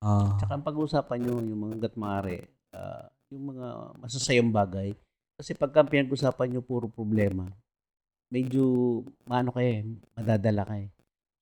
[0.00, 2.40] Ah, Tsaka ang pag-uusapan nyo, yung mga gat maaari,
[2.72, 4.96] ah, yung mga masasayang bagay.
[5.36, 7.44] Kasi pagka pinag-usapan nyo puro problema,
[8.32, 9.84] medyo, maano kayo, eh,
[10.16, 10.93] madadala kayo.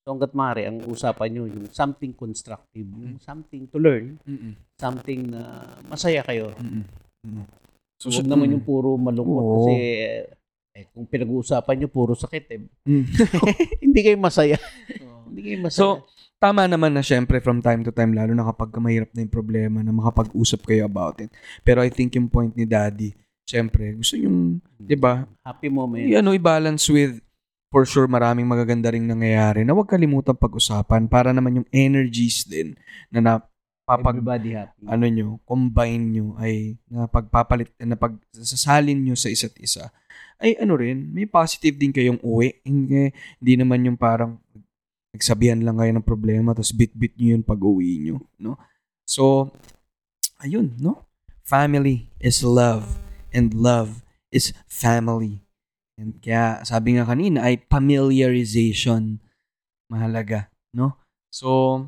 [0.02, 5.30] So hanggat maaari, ang usapan nyo, yung something constructive, yung something to learn, mm-mm, something
[5.30, 6.50] na masaya kayo.
[6.58, 6.82] mm-mm,
[7.22, 7.46] mm-mm.
[8.02, 9.54] Huwag naman yung puro malungkot Oo.
[9.62, 9.74] kasi
[10.72, 13.04] eh, kung pinag-uusapan nyo puro sakit, eh, Mm.
[13.84, 14.58] hindi kayo masaya.
[15.30, 15.78] hindi kayo masaya.
[15.78, 15.86] So,
[16.34, 19.78] tama naman na syempre from time to time, lalo na kapag mahirap na yung problema,
[19.80, 21.30] na makapag-usap kayo about it.
[21.62, 26.02] Pero I think yung point ni Daddy, syempre, gusto yung, di ba, happy moment.
[26.02, 27.22] i- ano, i-balance with,
[27.72, 32.76] for sure, maraming magaganda ring nangyayari na huwag kalimutan pag-usapan para naman yung energies din
[33.08, 34.84] na napapag, Everybody happy.
[34.84, 39.88] ano nyo, combine nyo, ay napagpapalit, na pagsasalin nyo sa isa't isa,
[40.36, 42.60] ay ano rin, may positive din kayong uwi.
[42.60, 43.08] Hindi,
[43.40, 44.36] hindi naman yung parang
[45.16, 48.16] nagsabihan lang kayo ng problema tapos bit-bit nyo yun pag uwi nyo.
[48.36, 48.60] No?
[49.08, 49.48] So,
[50.44, 51.08] ayun, no?
[51.44, 53.00] Family is love
[53.32, 55.41] and love is family.
[56.02, 59.22] And kaya sabi nga kanina ay familiarization
[59.86, 60.98] mahalaga, no?
[61.30, 61.86] So,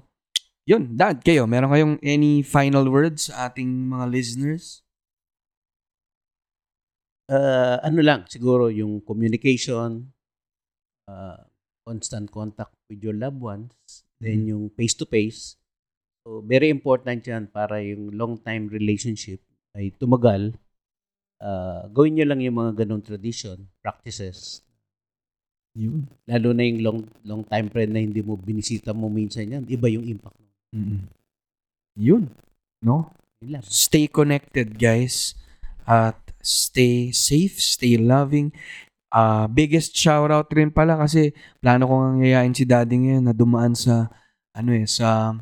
[0.62, 4.84] yun, dad, kayo, meron kayong any final words sa ating mga listeners?
[7.30, 10.12] uh, ano lang, siguro yung communication,
[11.08, 11.40] uh,
[11.84, 13.72] constant contact with your loved ones,
[14.20, 14.50] then Mhm.
[14.50, 15.56] yung face-to-face.
[16.24, 19.44] So, very important yan para yung long-time relationship
[19.76, 20.56] ay tumagal.
[21.44, 24.64] Uh, gawin nyo lang yung mga ganong tradition, practices.
[25.76, 26.08] Yun.
[26.24, 29.92] Lalo na yung long, long time friend na hindi mo binisita mo minsan yan, iba
[29.92, 30.40] yung impact.
[30.72, 31.04] mm
[32.00, 32.32] Yun.
[32.80, 33.12] No?
[33.68, 35.36] Stay connected, guys.
[35.84, 38.56] At stay safe, stay loving.
[39.12, 43.34] Ah, biggest shout out rin pala kasi plano ko nga yayain si daddy ngayon na
[43.36, 44.10] dumaan sa
[44.50, 45.38] ano eh sa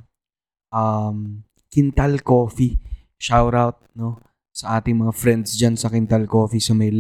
[0.69, 1.41] um
[1.73, 2.77] Quintal Coffee.
[3.17, 4.21] Shout out no
[4.53, 6.93] sa ating mga friends diyan sa Quintal Coffee sa may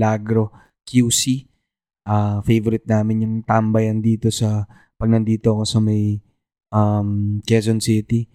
[0.82, 1.46] QC.
[2.02, 4.66] Ah, favorite namin yung tambayan dito sa
[4.98, 6.18] pag nandito ako sa may
[6.74, 8.26] um Quezon City.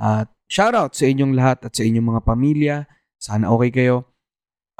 [0.00, 2.76] At shout out sa inyong lahat at sa inyong mga pamilya.
[3.20, 4.08] Sana okay kayo.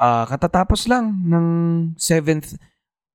[0.01, 1.45] Ah, katatapos lang ng
[1.93, 2.57] 7th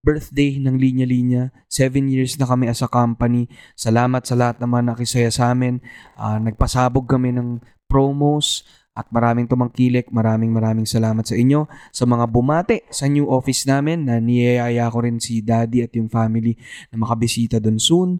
[0.06, 1.50] birthday ng Linya Linya.
[1.66, 3.50] Seven years na kami as a company.
[3.74, 5.82] Salamat sa lahat naman nakisaya sa amin.
[6.14, 7.58] Ah, nagpasabog kami ng
[7.90, 8.62] promos
[8.96, 10.08] at maraming tumangkilik.
[10.08, 11.68] Maraming maraming salamat sa inyo.
[11.92, 16.08] Sa mga bumate sa new office namin na niyayaya ko rin si daddy at yung
[16.08, 16.56] family
[16.88, 18.10] na makabisita doon soon.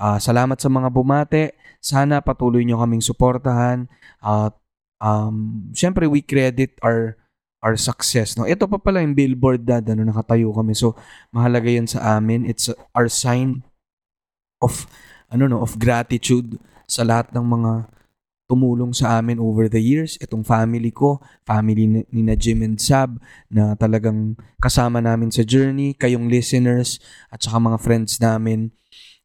[0.00, 1.52] Ah, salamat sa mga bumate.
[1.84, 3.86] Sana patuloy nyo kaming suportahan
[4.24, 4.56] at
[4.98, 7.20] um, syempre we credit our
[7.64, 8.38] our success.
[8.38, 8.46] No?
[8.46, 10.78] Ito pa pala yung billboard dad, ano, nakatayo kami.
[10.78, 10.94] So,
[11.34, 12.46] mahalaga yan sa amin.
[12.46, 13.66] It's our sign
[14.62, 14.86] of,
[15.32, 17.72] ano no, of gratitude sa lahat ng mga
[18.46, 20.14] tumulong sa amin over the years.
[20.22, 23.18] Itong family ko, family ni, na Jim and Sab,
[23.50, 28.70] na talagang kasama namin sa journey, kayong listeners, at saka mga friends namin.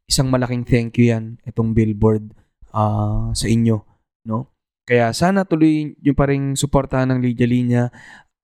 [0.09, 2.33] Isang malaking thank you yan, itong billboard
[2.73, 3.85] ah, sa inyo.
[4.25, 4.51] No?
[4.83, 7.83] Kaya sana tuloy yung pa rin suportahan ng Linya Linya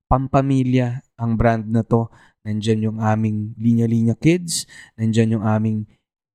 [0.08, 2.08] pampamilya ang brand na to.
[2.48, 4.64] Nandyan yung aming linya-linya kids.
[4.96, 5.84] Nandyan yung aming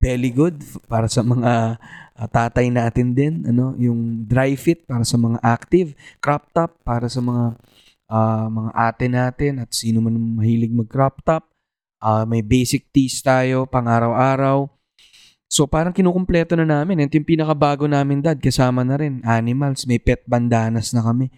[0.03, 1.79] belly good f- para sa mga
[2.19, 3.47] ah, tatay natin din.
[3.47, 5.95] Ano, yung dry fit para sa mga active.
[6.19, 7.55] Crop top para sa mga
[8.11, 11.47] ah, mga ate natin at sino man mahilig mag crop top.
[12.03, 14.67] Ah, may basic tees tayo pang araw-araw.
[15.53, 17.05] So parang kinukumpleto na namin.
[17.05, 18.41] Ito yung pinakabago namin dad.
[18.41, 19.21] Kasama na rin.
[19.21, 19.85] Animals.
[19.85, 21.29] May pet bandanas na kami.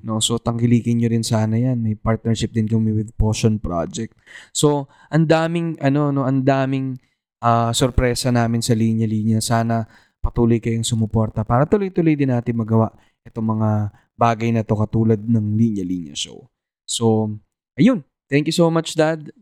[0.00, 1.76] No, so tangkilikin nyo rin sana 'yan.
[1.76, 4.16] May partnership din kami with Potion Project.
[4.56, 6.96] So, ang daming ano no, ang daming
[7.42, 9.42] ah, sorpresa namin sa linya-linya.
[9.42, 9.86] Sana
[10.18, 12.90] patuloy kayong sumuporta para tuloy-tuloy din natin magawa
[13.24, 13.70] itong mga
[14.18, 16.50] bagay na to katulad ng linya-linya show.
[16.84, 17.38] So,
[17.78, 18.02] ayun.
[18.28, 19.32] Thank you so much dad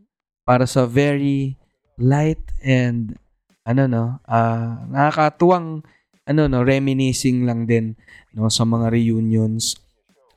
[0.47, 1.59] para sa very
[1.99, 3.19] light and
[3.67, 5.83] ano no, ah nakakatuwang
[6.23, 7.99] ano no, reminiscing lang din
[8.31, 9.75] no sa mga reunions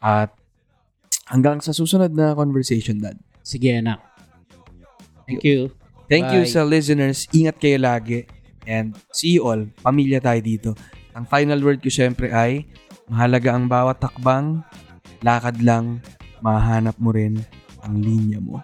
[0.03, 0.35] at
[1.31, 3.15] hanggang sa susunod na conversation, Dad.
[3.47, 4.03] Sige, anak.
[5.31, 5.71] Thank you.
[6.11, 6.51] Thank you Bye.
[6.51, 7.31] sa listeners.
[7.31, 8.27] Ingat kayo lagi.
[8.67, 9.63] And see you all.
[9.79, 10.71] Pamilya tayo dito.
[11.15, 12.67] Ang final word ko syempre ay,
[13.07, 14.67] mahalaga ang bawat takbang,
[15.23, 16.03] lakad lang,
[16.43, 17.39] mahanap mo rin
[17.87, 18.59] ang linya mo.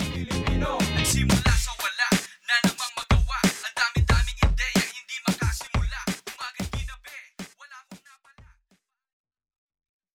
[0.00, 1.57] Filipino, nagsimula